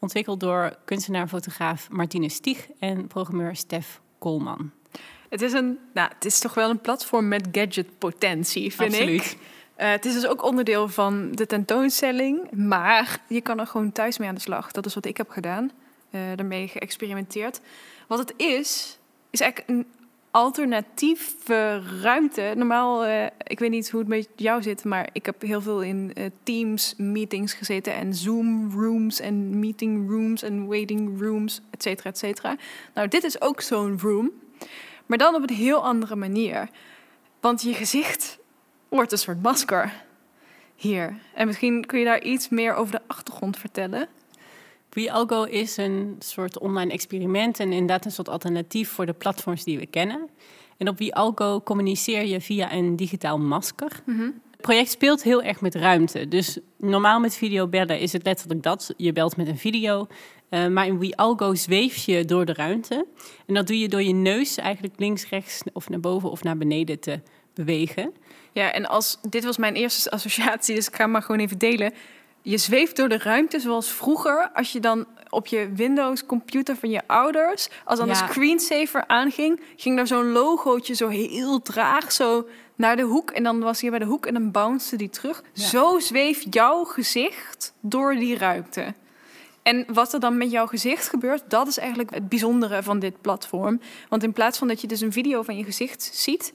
[0.04, 4.70] Ontwikkeld door kunstenaar en fotograaf Martine Stieg en programmeur Stef Koolman.
[5.28, 9.24] Het is een, nou, het is toch wel een platform met gadgetpotentie, vind Absoluut.
[9.24, 9.36] ik.
[9.74, 14.18] Eh, het is dus ook onderdeel van de tentoonstelling, maar je kan er gewoon thuis
[14.18, 14.70] mee aan de slag.
[14.72, 15.70] Dat is wat ik heb gedaan,
[16.10, 17.60] eh daarmee geëxperimenteerd.
[18.06, 18.98] Wat het is,
[19.30, 19.86] is eigenlijk een
[20.34, 22.52] alternatieve ruimte.
[22.56, 25.82] Normaal, eh, ik weet niet hoe het met jou zit, maar ik heb heel veel
[25.82, 31.82] in eh, Teams meetings gezeten en Zoom rooms en meeting rooms en waiting rooms, et
[31.82, 32.56] cetera, et cetera.
[32.94, 34.30] Nou, dit is ook zo'n room,
[35.06, 36.68] maar dan op een heel andere manier.
[37.40, 38.38] Want je gezicht
[38.88, 39.92] wordt een soort masker
[40.76, 41.18] hier.
[41.34, 44.08] En misschien kun je daar iets meer over de achtergrond vertellen.
[44.94, 49.78] WeAlgo is een soort online experiment en inderdaad een soort alternatief voor de platforms die
[49.78, 50.28] we kennen.
[50.76, 54.02] En op WeAlgo communiceer je via een digitaal masker.
[54.50, 56.28] Het project speelt heel erg met ruimte.
[56.28, 58.94] Dus normaal met videobellen is het letterlijk dat.
[58.96, 60.06] Je belt met een video.
[60.48, 63.06] Eh, maar in WeAlgo zweef je door de ruimte.
[63.46, 66.56] En dat doe je door je neus eigenlijk links, rechts of naar boven of naar
[66.56, 67.20] beneden te
[67.54, 68.12] bewegen.
[68.52, 71.58] Ja, en als dit was mijn eerste associatie, dus ik ga hem maar gewoon even
[71.58, 71.92] delen.
[72.46, 76.90] Je zweeft door de ruimte zoals vroeger, als je dan op je Windows computer van
[76.90, 78.12] je ouders, als dan Ja.
[78.12, 83.42] de screensaver aanging, ging daar zo'n logootje zo heel traag zo naar de hoek en
[83.42, 85.42] dan was hij bij de hoek en dan bounced die terug.
[85.52, 85.66] Ja.
[85.66, 88.94] Zo zweeft jouw gezicht door die ruimte.
[89.62, 93.20] En wat er dan met jouw gezicht gebeurt, dat is eigenlijk het bijzondere van dit
[93.20, 93.80] platform.
[94.08, 96.52] Want in plaats van dat je dus een video van je gezicht ziet,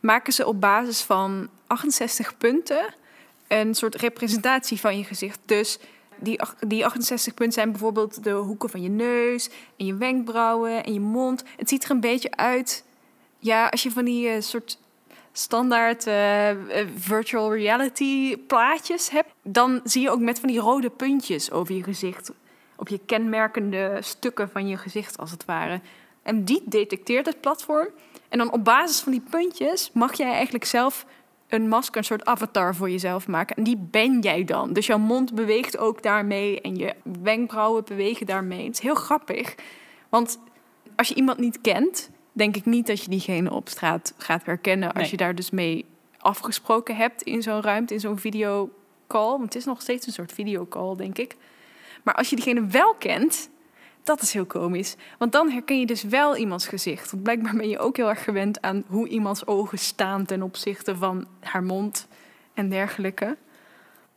[0.00, 2.94] maken ze op basis van 68 punten
[3.60, 5.38] een soort representatie van je gezicht.
[5.46, 5.78] Dus
[6.18, 10.92] die, die 68 punten zijn bijvoorbeeld de hoeken van je neus en je wenkbrauwen en
[10.92, 11.44] je mond.
[11.56, 12.84] Het ziet er een beetje uit,
[13.38, 14.78] ja, als je van die eh, soort
[15.32, 20.90] standaard eh, eh, virtual reality plaatjes hebt, dan zie je ook met van die rode
[20.90, 22.32] puntjes over je gezicht.
[22.76, 25.80] Op je kenmerkende stukken van je gezicht, als het ware.
[26.22, 27.88] En die detecteert het platform.
[28.28, 31.06] En dan op basis van die puntjes mag jij eigenlijk zelf
[31.52, 33.56] een masker, een soort avatar voor jezelf maken.
[33.56, 34.72] En die ben jij dan.
[34.72, 38.64] Dus jouw mond beweegt ook daarmee en je wenkbrauwen bewegen daarmee.
[38.64, 39.54] Het is heel grappig.
[40.08, 40.38] Want
[40.96, 44.88] als je iemand niet kent, denk ik niet dat je diegene op straat gaat herkennen.
[44.92, 45.10] Als Nee.
[45.10, 45.84] je daar dus mee
[46.18, 48.70] afgesproken hebt in zo'n ruimte, in zo'n videocall.
[49.08, 51.36] Want het is nog steeds een soort videocall, denk ik.
[52.02, 53.48] Maar als je diegene wel kent,
[54.02, 54.94] dat is heel komisch.
[55.18, 57.10] Want dan herken je dus wel iemands gezicht.
[57.10, 60.96] Want blijkbaar ben je ook heel erg gewend aan hoe iemands ogen staan ten opzichte
[60.96, 62.06] van haar mond
[62.54, 63.36] en dergelijke.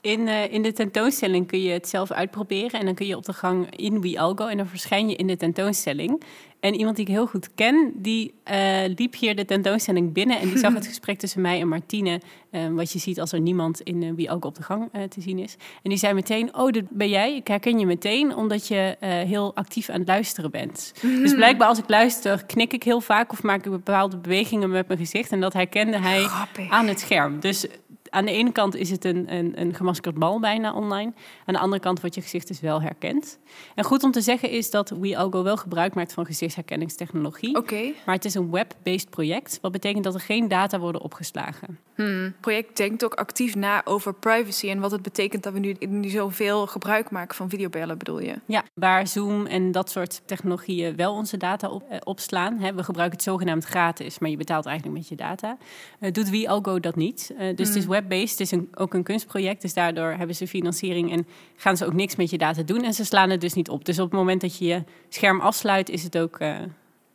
[0.05, 2.79] In, eh, in de tentoonstelling kun je het zelf uitproberen.
[2.79, 4.47] En dan kun je op de gang in WeAlgo.
[4.47, 6.23] En dan verschijn je in de tentoonstelling.
[6.59, 8.59] En iemand die ik heel goed ken, die eh,
[8.95, 10.39] liep hier de tentoonstelling binnen.
[10.39, 12.21] En die zag het gesprek tussen mij en Martine.
[12.49, 15.39] eh, wat je ziet als er niemand in uh, WeAlgo op de gang te zien
[15.39, 15.55] is.
[15.83, 17.35] En die zei meteen, oh, dat ben jij.
[17.35, 20.93] Ik herken je meteen, omdat je heel actief aan het luisteren bent.
[21.25, 23.31] Dus blijkbaar als ik luister, knik ik heel vaak...
[23.31, 25.31] of maak ik bepaalde bewegingen met mijn gezicht.
[25.31, 26.69] En dat herkende hij Grappig.
[26.69, 27.39] aan het scherm.
[27.39, 27.67] Dus
[28.15, 31.13] aan de ene kant is het een, een, een gemaskerd bal bijna online.
[31.45, 33.39] Aan de andere kant wordt je gezicht dus wel herkend.
[33.75, 37.55] En goed om te zeggen is dat WeAlgo wel gebruik maakt van gezichtsherkenningstechnologie.
[37.55, 37.93] Oké.
[38.05, 39.57] Maar het is een web-based project.
[39.61, 41.79] Wat betekent dat er geen data worden opgeslagen.
[41.95, 42.23] Hmm.
[42.23, 45.75] Het project denkt ook actief na over privacy en wat het betekent dat we nu,
[45.79, 48.35] nu zoveel gebruik maken van videobellen, bedoel je?
[48.45, 52.57] Ja, waar Zoom en dat soort technologieën wel onze data op, eh, opslaan.
[52.57, 55.57] Hè, we gebruiken het zogenaamd gratis, maar je betaalt eigenlijk met je data.
[55.99, 57.33] Eh, doet WeAlgo dat niet.
[57.37, 59.61] Eh, dus het is web-based, is ook een kunstproject.
[59.61, 62.83] Dus daardoor hebben ze financiering en gaan ze ook niks met je data doen.
[62.83, 63.85] En ze slaan het dus niet op.
[63.85, 66.55] Dus op het moment dat je je scherm afsluit, is het ook, eh,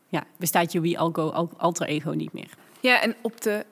[0.08, 2.48] ja, bestaat je WeAlgo al- alter ego niet meer.
[2.80, 3.66] Ja, en op de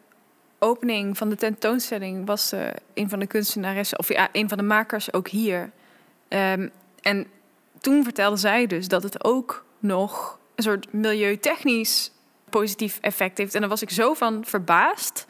[0.58, 4.64] opening van de tentoonstelling was eh, een van de kunstenaressen, of ja, een van de
[4.64, 5.70] makers ook hier.
[6.28, 6.68] Ehm,
[7.00, 7.26] en
[7.80, 12.12] toen vertelde zij dus dat het ook nog een soort milieutechnisch
[12.50, 13.54] positief effect heeft.
[13.54, 15.26] En daar was ik zo van verbaasd.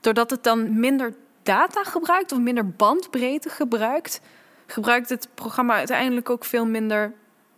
[0.00, 4.20] Doordat het dan minder data gebruikt of minder bandbreedte gebruikt,
[4.66, 7.12] gebruikt het programma uiteindelijk ook veel minder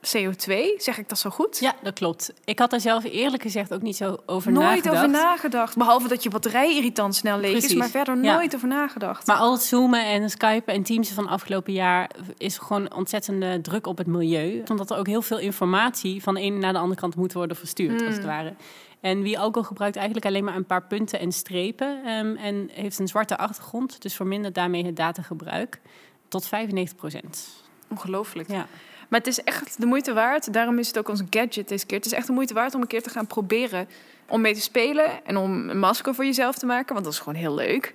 [0.06, 0.54] CO2.
[0.76, 1.58] Zeg ik dat zo goed?
[1.58, 2.32] Ja, dat klopt.
[2.44, 4.96] Ik had daar zelf eerlijk gezegd ook niet zo over nooit nagedacht.
[4.96, 5.76] over nagedacht.
[5.76, 8.34] Behalve dat je batterij irritant snel leeg is, maar verder Ja.
[8.34, 9.26] nooit over nagedacht.
[9.26, 13.86] Maar al het zoomen en skypen en teams van afgelopen jaar is gewoon ontzettende druk
[13.86, 14.62] op het milieu.
[14.70, 17.56] Omdat er ook heel veel informatie van de ene naar de andere kant moet worden
[17.56, 18.54] verstuurd, als het ware.
[19.02, 22.04] En wie alcohol gebruikt eigenlijk alleen maar een paar punten en strepen.
[22.04, 25.80] ehm, en heeft een zwarte achtergrond, dus vermindert daarmee het datagebruik
[26.28, 27.48] tot 95 procent.
[27.88, 28.48] Ongelooflijk.
[28.50, 28.66] Ja.
[29.08, 30.52] Maar het is echt de moeite waard.
[30.52, 31.96] Daarom is het ook ons gadget deze keer.
[31.96, 33.88] Het is echt de moeite waard om een keer te gaan proberen
[34.28, 37.20] om mee te spelen en om een masker voor jezelf te maken, want dat is
[37.20, 37.94] gewoon heel leuk.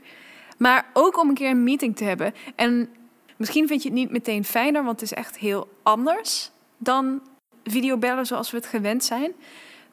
[0.58, 2.34] Maar ook om een keer een meeting te hebben.
[2.56, 2.90] En
[3.36, 7.22] misschien vind je het niet meteen fijner, want het is echt heel anders dan
[7.64, 9.32] videobellen zoals we het gewend zijn.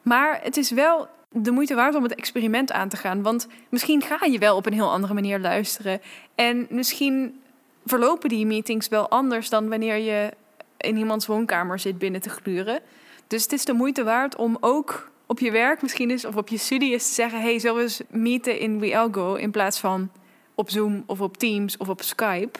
[0.05, 3.21] Maar het is wel de moeite waard om het experiment aan te gaan.
[3.21, 6.01] Want misschien ga je wel op een heel andere manier luisteren.
[6.35, 7.41] En misschien
[7.85, 10.31] verlopen die meetings wel anders dan wanneer je
[10.77, 12.79] in iemands woonkamer zit binnen te gluren.
[13.27, 16.47] Dus het is de moeite waard om ook op je werk misschien eens of op
[16.47, 20.11] je studie eens te zeggen: hey, zullen we eens meeten in WeAlgo in plaats van
[20.55, 22.59] op Zoom of op Teams of op Skype?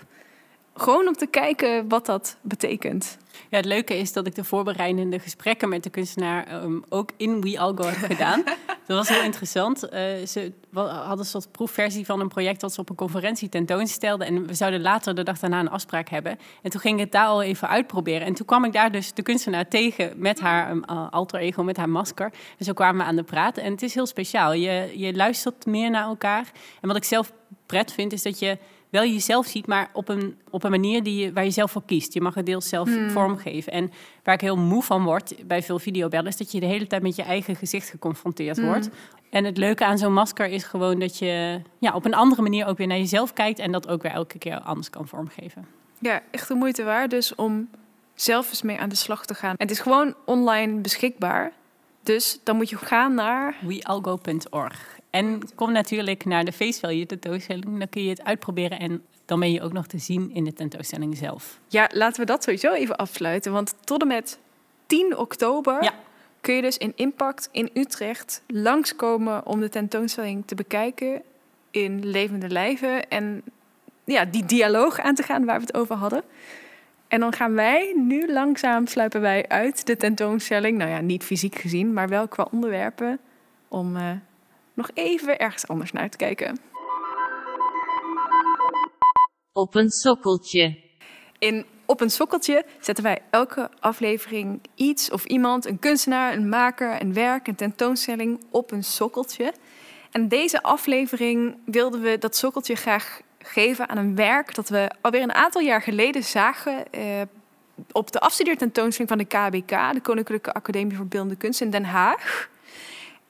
[0.78, 3.18] Gewoon om te kijken wat dat betekent.
[3.50, 7.42] Ja, het leuke is dat ik de voorbereidende gesprekken met de kunstenaar ehm, ook in
[7.42, 8.44] WeAlgo heb gedaan.
[8.88, 9.84] dat was heel interessant.
[9.84, 14.28] Eh, ze hadden een soort proefversie van een project dat ze op een conferentie tentoonstelden.
[14.28, 16.40] En we zouden later de dag daarna een afspraak hebben.
[16.62, 18.28] En toen ging ik het daar al even uitproberen.
[18.28, 21.64] En toen kwam ik daar dus de kunstenaar tegen met haar um, uh, alter ego,
[21.64, 22.32] met haar masker.
[22.58, 23.58] En zo kwamen we aan de praat.
[23.58, 24.54] En het is heel speciaal.
[24.54, 26.52] Je, je luistert meer naar elkaar.
[26.82, 27.32] En wat ik zelf
[27.66, 28.58] pret vind, is dat je
[28.96, 31.86] wel jezelf ziet, maar op een, op een manier die je, waar je zelf voor
[31.86, 32.14] kiest.
[32.14, 33.72] Je mag het deels zelf vormgeven.
[33.72, 33.92] En
[34.24, 36.28] waar ik heel moe van word bij veel videobellen...
[36.28, 38.90] is dat je de hele tijd met je eigen gezicht geconfronteerd wordt.
[39.30, 42.68] En het leuke aan zo'n masker is gewoon dat je ja, op een andere manier
[42.68, 43.60] ook weer naar jezelf kijkt...
[43.60, 45.66] en dat ook weer elke keer anders kan vormgeven.
[46.00, 47.70] Ja, echt de moeite waard dus om
[48.14, 49.56] zelf eens mee aan de slag te gaan.
[49.58, 51.52] En het is gewoon online beschikbaar.
[52.04, 55.00] Dus dan moet je gaan naar wealgo.org.
[55.16, 57.78] En kom natuurlijk naar de face value tentoonstelling.
[57.80, 60.54] Dan kun je het uitproberen en dan ben je ook nog te zien in de
[60.54, 61.60] tentoonstelling zelf.
[61.68, 63.52] Ja, laten we dat sowieso even afsluiten.
[63.52, 64.40] Want tot en met
[64.86, 65.94] 10 oktober Ja.
[66.42, 71.22] kun je dus in Impact in Utrecht langskomen om de tentoonstelling te bekijken
[71.72, 73.10] in levende lijven.
[73.10, 73.44] En
[74.04, 76.24] ja, die dialoog aan te gaan waar we het over hadden.
[77.08, 80.78] En dan gaan wij nu langzaam sluipen wij uit de tentoonstelling.
[80.78, 83.20] Nou ja, niet fysiek gezien, maar wel qua onderwerpen.
[83.68, 84.12] Om eh,
[84.76, 86.60] nog even ergens anders naar te kijken.
[89.54, 90.84] Op een sokkeltje.
[91.40, 97.02] In Op een Sokkeltje zetten wij elke aflevering iets of iemand, een kunstenaar, een maker,
[97.02, 99.54] een werk, een tentoonstelling op een sokkeltje.
[100.12, 105.22] En deze aflevering wilden we dat sokkeltje graag geven aan een werk dat we alweer
[105.22, 107.22] een aantal jaar geleden zagen eh,
[107.92, 112.50] op de afstudeertentoonstelling van de KBK, de Koninklijke Academie voor Beeldende Kunst in Den Haag.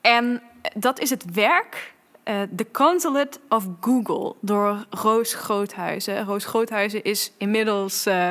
[0.01, 0.41] En
[0.73, 6.25] dat is het werk eh, The Consulate of Google door Roos Groothuizen.
[6.25, 8.30] Roos Groothuizen is inmiddels eh,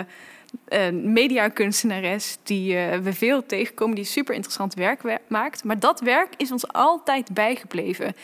[0.69, 5.65] een mediakunstenares die eh, we veel tegenkomen, die super interessant werk we- maakt.
[5.65, 8.15] Maar dat werk is ons altijd bijgebleven.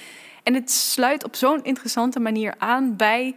[0.43, 3.37] En het sluit op zo'n interessante manier aan bij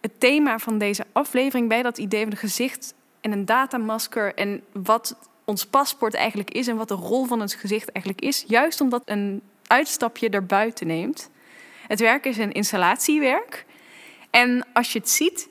[0.00, 4.62] het thema van deze aflevering, bij dat idee van een gezicht en een datamasker en
[4.72, 8.44] wat ons paspoort eigenlijk is en wat de rol van ons gezicht eigenlijk is.
[8.46, 11.30] Juist omdat een uitstapje erbuiten neemt.
[11.86, 13.64] Het werk is een installatiewerk.
[14.30, 15.48] En als je het ziet,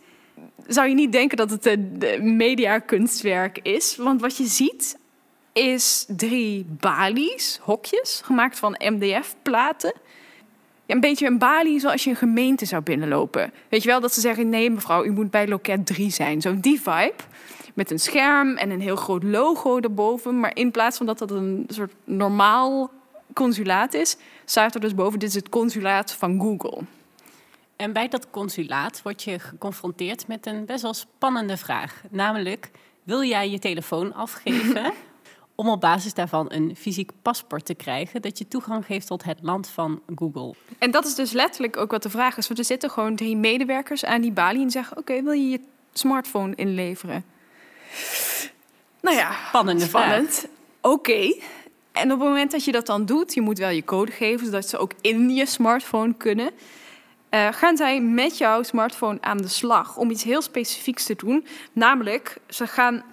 [0.67, 3.95] zou je niet denken dat het een mediakunstwerk is.
[3.95, 4.97] Want wat je ziet
[5.53, 9.93] is drie balies, hokjes, gemaakt van MDF-platen.
[10.85, 13.53] Ja, een beetje een balie zoals je een gemeente zou binnenlopen.
[13.69, 16.41] Weet je wel, dat ze zeggen, nee mevrouw, u moet bij loket 3 zijn.
[16.41, 17.23] Zo die vibe.
[17.73, 20.39] Met een scherm en een heel groot logo erboven.
[20.39, 22.91] Maar in plaats van dat dat een soort normaal
[23.33, 24.17] consulaat is...
[24.45, 26.81] staat er dus boven, dit is het consulaat van Google.
[27.75, 32.01] En bij dat consulaat word je geconfronteerd met een best wel spannende vraag.
[32.09, 32.71] Namelijk,
[33.03, 34.93] wil jij je telefoon afgeven
[35.55, 38.21] om op basis daarvan een fysiek paspoort te krijgen...
[38.21, 40.53] dat je toegang geeft tot het land van Google?
[40.77, 42.47] En dat is dus letterlijk ook wat de vraag is.
[42.47, 44.97] Want er zitten gewoon drie medewerkers aan die balie en zeggen...
[44.97, 45.59] oké, wil je je
[45.93, 47.25] smartphone inleveren?
[49.01, 50.03] Nou ja, Spannende vraag.
[50.03, 50.47] spannend.
[50.81, 51.33] Oké.
[51.91, 53.33] En op het moment dat je dat dan doet...
[53.33, 56.51] je moet wel je code geven, zodat ze ook in je smartphone kunnen...
[57.29, 61.45] eh, gaan zij met jouw smartphone aan de slag om iets heel specifieks te doen.
[61.73, 63.03] Namelijk, ze gaan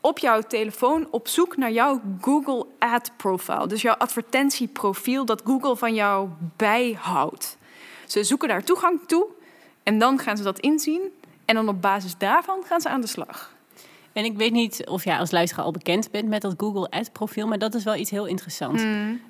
[0.00, 3.66] op jouw telefoon op zoek naar jouw Google Ad Profile.
[3.66, 7.56] Dus jouw advertentieprofiel dat Google van jou bijhoudt.
[8.06, 9.26] Ze zoeken daar toegang toe
[9.82, 11.00] en dan gaan ze dat inzien.
[11.44, 13.56] En dan op basis daarvan gaan ze aan de slag.
[14.18, 17.08] En ik weet niet of jij als luisteraar al bekend bent met dat Google Ads
[17.08, 18.82] profiel, maar dat is wel iets heel interessants.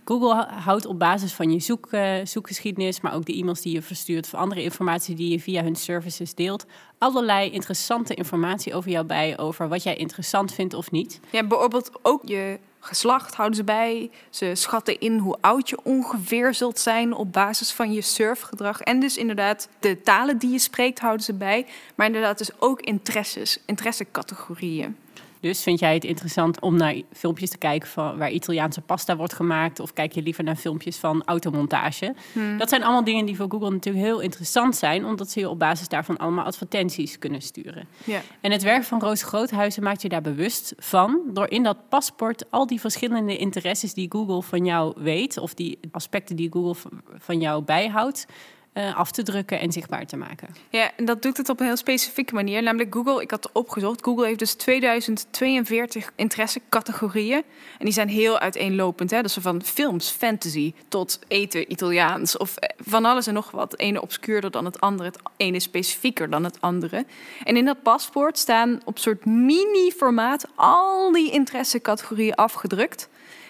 [0.05, 3.83] Google houdt op basis van je zoek, uh, zoekgeschiedenis, maar ook de e-mails die je
[3.83, 6.67] verstuurt of andere informatie die je via hun services deelt,
[6.99, 11.21] allerlei interessante informatie over jou bij, over wat jij interessant vindt of niet.
[11.31, 14.11] Ja, bijvoorbeeld ook je geslacht houden ze bij.
[14.31, 18.81] Ze schatten in hoe oud je ongeveer zult zijn op basis van je surfgedrag.
[18.81, 21.67] En dus inderdaad de talen die je spreekt houden ze bij.
[21.95, 24.97] Maar inderdaad dus ook interesses, interessecategorieën.
[25.41, 29.33] Dus vind jij het interessant om naar filmpjes te kijken van waar Italiaanse pasta wordt
[29.33, 29.81] gemaakt?
[29.81, 32.15] Of kijk je liever naar filmpjes van automontage?
[32.33, 32.59] Hmm.
[32.59, 35.59] Dat zijn allemaal dingen die voor Google natuurlijk heel interessant zijn, omdat ze je op
[35.59, 37.87] basis daarvan allemaal advertenties kunnen sturen.
[38.05, 38.21] Ja.
[38.41, 42.51] En het werk van Roos Groothuizen maakt je daar bewust van door in dat paspoort
[42.51, 47.41] al die verschillende interesses die Google van jou weet, of die aspecten die Google van
[47.41, 48.27] jou bijhoudt,
[48.75, 50.49] uh, af te drukken en zichtbaar te maken.
[50.71, 52.63] Ja, en dat doet het op een heel specifieke manier.
[52.63, 57.43] Namelijk Google, ik had opgezocht, Google heeft dus 2042 interessecategorieën.
[57.79, 59.11] En die zijn heel uiteenlopend.
[59.11, 59.23] Hè?
[59.23, 63.71] Dus van films, fantasy tot eten, Italiaans of eh, van alles en nog wat.
[63.71, 67.07] Het ene obscuurder dan het andere, het ene specifieker dan het andere.
[67.45, 73.09] En in dat paspoort staan op soort mini-formaat al die interessecategorieën afgedrukt.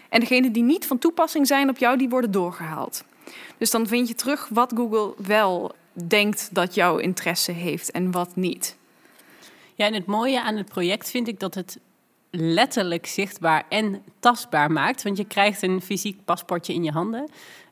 [0.09, 3.05] En degene die niet van toepassing zijn op jou, die worden doorgehaald.
[3.59, 8.37] Dus dan vind je terug wat Google wel denkt dat jouw interesse heeft en wat
[8.37, 8.77] niet.
[9.75, 11.79] Ja, en het mooie aan het project vind ik dat het
[12.31, 15.03] letterlijk zichtbaar en tastbaar maakt.
[15.03, 17.31] Want je krijgt een fysiek paspoortje in je handen.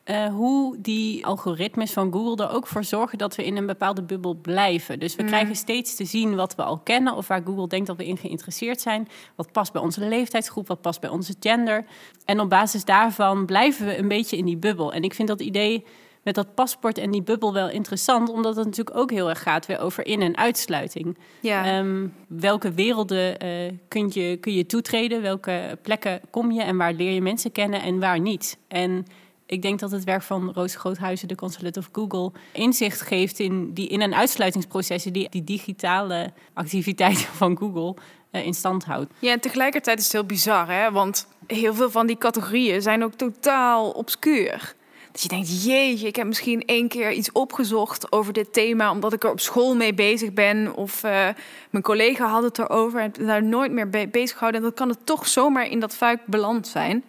[0.09, 4.03] Uh, hoe die algoritmes van Google er ook voor zorgen dat we in een bepaalde
[4.03, 4.99] bubbel blijven.
[4.99, 5.27] Dus we mm.
[5.27, 8.17] krijgen steeds te zien wat we al kennen of waar Google denkt dat we in
[8.17, 9.07] geïnteresseerd zijn.
[9.35, 11.85] Wat past bij onze leeftijdsgroep, wat past bij onze gender.
[12.25, 14.93] En op basis daarvan blijven we een beetje in die bubbel.
[14.93, 15.85] En ik vind dat idee
[16.27, 19.65] met dat paspoort en die bubbel wel interessant, omdat het natuurlijk ook heel erg gaat
[19.65, 21.17] weer over in- en uitsluiting.
[21.39, 21.65] Ja.
[21.65, 25.21] Ehm, welke werelden uh, kun, je, kun je toetreden?
[25.21, 28.57] Welke plekken kom je en waar leer je mensen kennen en waar niet?
[28.67, 29.05] En
[29.47, 33.73] ik denk dat het werk van Roos Groothuizen, de consulate of Google, inzicht geeft in
[33.73, 37.95] die in- en uitsluitingsprocessen die die digitale activiteiten van Google
[38.31, 39.13] uh, in stand houdt.
[39.19, 40.91] Ja, en tegelijkertijd is het heel bizar, hè?
[40.91, 44.75] Want heel veel van die categorieën zijn ook totaal obscuur.
[45.11, 49.13] Dat je denkt, jeetje, ik heb misschien één keer iets opgezocht over dit thema, omdat
[49.13, 50.75] ik er op school mee bezig ben.
[50.75, 51.27] Of uh,
[51.69, 54.61] mijn collega had het erover en daar nooit meer bezig gehouden.
[54.61, 57.03] En dan kan het toch zomaar in dat vuik beland zijn.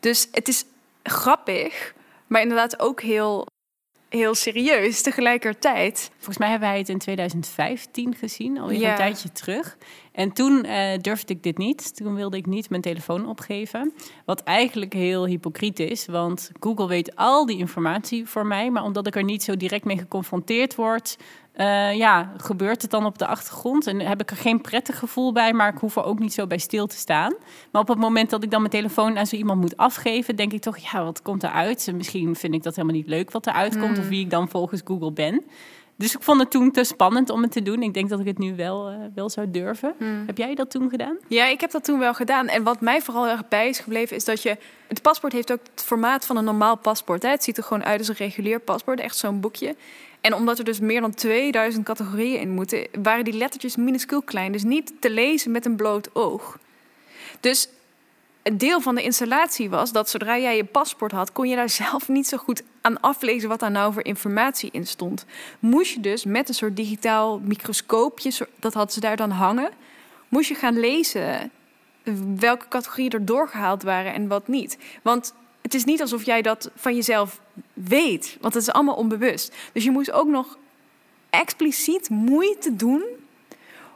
[0.00, 0.64] Dus het is
[1.02, 1.94] grappig,
[2.26, 3.46] maar inderdaad ook heel,
[4.08, 6.10] heel serieus tegelijkertijd.
[6.16, 8.90] Volgens mij hebben wij het in 2015 gezien, alweer ja.
[8.90, 9.76] een tijdje terug.
[10.12, 11.96] En toen uh, durfde ik dit niet.
[11.96, 13.92] Toen wilde ik niet mijn telefoon opgeven.
[14.24, 18.70] Wat eigenlijk heel hypocriet is, want Google weet al die informatie voor mij.
[18.70, 21.16] Maar omdat ik er niet zo direct mee geconfronteerd word,
[21.56, 23.86] uh, ja, gebeurt het dan op de achtergrond.
[23.86, 26.46] En heb ik er geen prettig gevoel bij, maar ik hoef er ook niet zo
[26.46, 27.34] bij stil te staan.
[27.70, 30.52] Maar op het moment dat ik dan mijn telefoon aan zo iemand moet afgeven, denk
[30.52, 31.90] ik toch, ja, wat komt eruit?
[31.94, 34.08] Misschien vind ik dat helemaal niet leuk wat eruit komt, of hmm.
[34.08, 35.44] wie ik dan volgens Google ben.
[35.96, 37.82] Dus ik vond het toen te spannend om het te doen.
[37.82, 39.94] Ik denk dat ik het nu wel, uh, wel zou durven.
[39.98, 40.22] Hmm.
[40.26, 41.16] Heb jij dat toen gedaan?
[41.28, 42.48] Ja, ik heb dat toen wel gedaan.
[42.48, 44.56] En wat mij vooral erg bij is gebleven, is dat je.
[44.88, 47.22] Het paspoort heeft ook het formaat van een normaal paspoort.
[47.22, 47.28] Hè?
[47.28, 49.76] Het ziet er gewoon uit als een regulier paspoort, echt zo'n boekje.
[50.22, 54.52] En omdat er dus meer dan 2000 categorieën in moeten, waren die lettertjes minuscuul klein.
[54.52, 56.58] Dus niet te lezen met een bloot oog.
[57.40, 57.68] Dus
[58.42, 61.68] een deel van de installatie was dat zodra jij je paspoort had, kon je daar
[61.84, 65.24] zelf niet zo goed aan aflezen wat daar nou voor informatie in stond.
[65.58, 69.70] Moest je dus met een soort digitaal microscoopje, dat hadden ze daar dan hangen,
[70.28, 71.50] moest je gaan lezen
[72.36, 74.78] welke categorieën er doorgehaald waren en wat niet.
[75.02, 77.40] Want het is niet alsof jij dat van jezelf
[77.72, 79.54] weet, want het is allemaal onbewust.
[79.72, 80.58] Dus je moest ook nog
[81.30, 83.02] expliciet moeite doen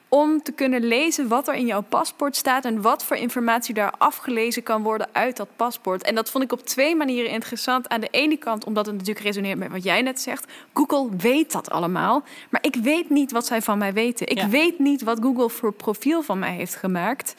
[0.08, 3.94] om te kunnen lezen wat er in jouw paspoort staat en wat voor informatie daar
[3.98, 6.02] afgelezen kan worden uit dat paspoort.
[6.02, 7.88] En dat vond ik op twee manieren interessant.
[7.88, 10.52] Aan de ene kant omdat het natuurlijk resoneert met wat jij net zegt.
[10.74, 14.28] Google weet dat allemaal, maar ik weet niet wat zij van mij weten.
[14.28, 17.34] Ik weet niet wat Google voor profiel van mij heeft gemaakt.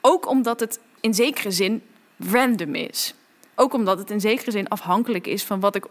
[0.00, 1.82] Ook omdat het in zekere zin
[2.30, 3.14] random is.
[3.54, 5.86] Ook omdat het in zekere zin afhankelijk is van wat ik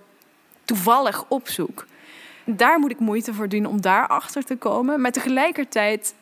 [0.65, 1.85] toevallig opzoek.
[2.45, 5.01] Daar moet ik moeite voor doen om daarachter te komen.
[5.01, 6.13] Maar tegelijkertijd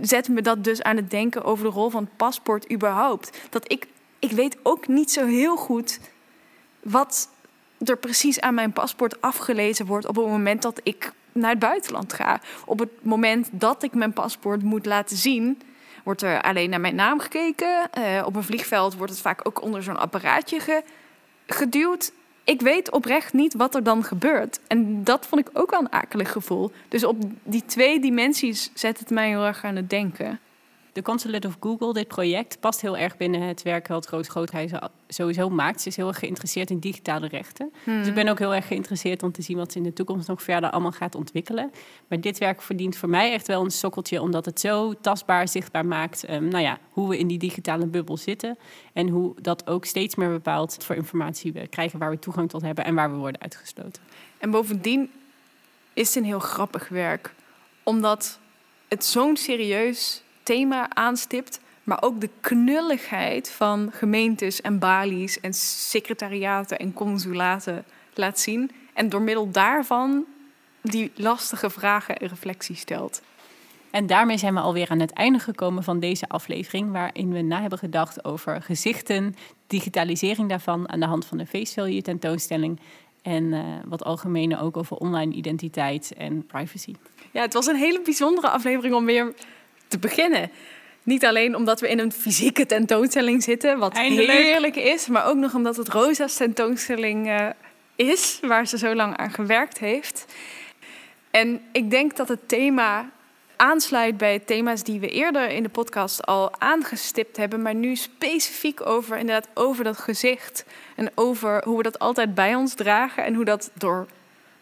[0.00, 3.38] zet me dat dus aan het denken over de rol van het paspoort überhaupt.
[3.50, 3.86] Dat ik,
[4.18, 6.00] ik weet ook niet zo heel goed
[6.82, 7.28] wat
[7.84, 12.12] er precies aan mijn paspoort afgelezen wordt op het moment dat ik naar het buitenland
[12.12, 12.40] ga.
[12.64, 15.62] Op het moment dat ik mijn paspoort moet laten zien,
[16.02, 17.90] wordt er alleen naar mijn naam gekeken.
[17.90, 20.82] Eh, op een vliegveld wordt het vaak ook onder zo'n apparaatje ge-
[21.46, 22.12] geduwd.
[22.44, 24.60] Ik weet oprecht niet wat er dan gebeurt.
[24.66, 26.72] En dat vond ik ook wel een akelig gevoel.
[26.88, 30.40] Dus op die twee dimensies zet het mij heel erg aan het denken.
[30.92, 34.90] De Consulate of Google, dit project, past heel erg binnen het werk wat Roos Groothuizen
[35.08, 35.80] sowieso maakt.
[35.80, 37.72] Ze is heel erg geïnteresseerd in digitale rechten.
[37.84, 40.28] Dus ik ben ook heel erg geïnteresseerd om te zien wat ze in de toekomst
[40.28, 41.70] nog verder allemaal gaat ontwikkelen.
[42.08, 45.86] Maar dit werk verdient voor mij echt wel een sokkeltje, omdat het zo tastbaar, zichtbaar
[45.86, 48.58] maakt um, nou ja, hoe we in die digitale bubbel zitten.
[48.92, 52.48] En hoe dat ook steeds meer bepaalt wat voor informatie we krijgen, waar we toegang
[52.48, 54.02] tot hebben en waar we worden uitgesloten.
[54.38, 55.10] En bovendien
[55.92, 57.34] is het een heel grappig werk,
[57.82, 58.38] omdat
[58.88, 66.78] het zo'n serieus thema aanstipt, maar ook de knulligheid van gemeentes en balies en secretariaten
[66.78, 67.84] en consulaten
[68.14, 68.70] laat zien.
[68.94, 70.24] En door middel daarvan
[70.82, 73.22] die lastige vragen en reflectie stelt.
[73.90, 77.60] En daarmee zijn we alweer aan het einde gekomen van deze aflevering, waarin we na
[77.60, 79.34] hebben gedacht over gezichten,
[79.66, 82.80] digitalisering daarvan aan de hand van de face value tentoonstelling
[83.22, 86.94] en uh, wat algemene ook over online identiteit en privacy.
[87.30, 89.34] Ja, het was een hele bijzondere aflevering om weer
[89.92, 90.50] te beginnen.
[91.02, 94.38] Niet alleen omdat we in een fysieke tentoonstelling zitten, wat Eindelijk.
[94.38, 97.48] heerlijk is, maar ook nog omdat het Rosa's tentoonstelling uh,
[97.96, 100.24] is, waar ze zo lang aan gewerkt heeft.
[101.30, 103.10] En ik denk dat het thema
[103.56, 108.86] aansluit bij thema's die we eerder in de podcast al aangestipt hebben, maar nu specifiek
[108.86, 110.64] over inderdaad over dat gezicht
[110.96, 114.06] en over hoe we dat altijd bij ons dragen en hoe dat door,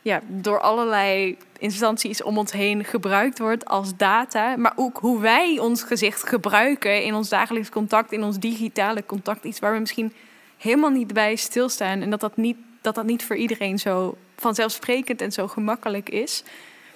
[0.03, 5.59] ja, door allerlei instanties om ons heen gebruikt wordt als data, maar ook hoe wij
[5.59, 10.13] ons gezicht gebruiken in ons dagelijks contact, in ons digitale contact, iets waar we misschien
[10.59, 15.21] helemaal niet bij stilstaan en dat dat niet, dat dat niet voor iedereen zo vanzelfsprekend
[15.21, 16.45] en zo gemakkelijk is.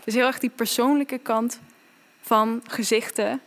[0.04, 1.60] Dus heel erg die persoonlijke kant
[2.20, 3.40] van gezichten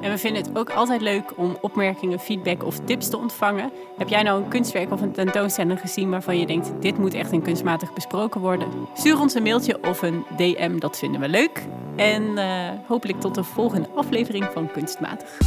[0.00, 3.70] En we vinden het ook altijd leuk om opmerkingen, feedback of tips te ontvangen.
[3.96, 7.32] Heb jij nou een kunstwerk of een tentoonstelling gezien waarvan je denkt: dit moet echt
[7.32, 8.68] een kunstmatig besproken worden?
[8.94, 11.66] Stuur ons een mailtje of een DM, dat vinden we leuk.
[11.96, 12.44] En uh,
[12.86, 15.38] hopelijk tot de volgende aflevering van Kunstmatig.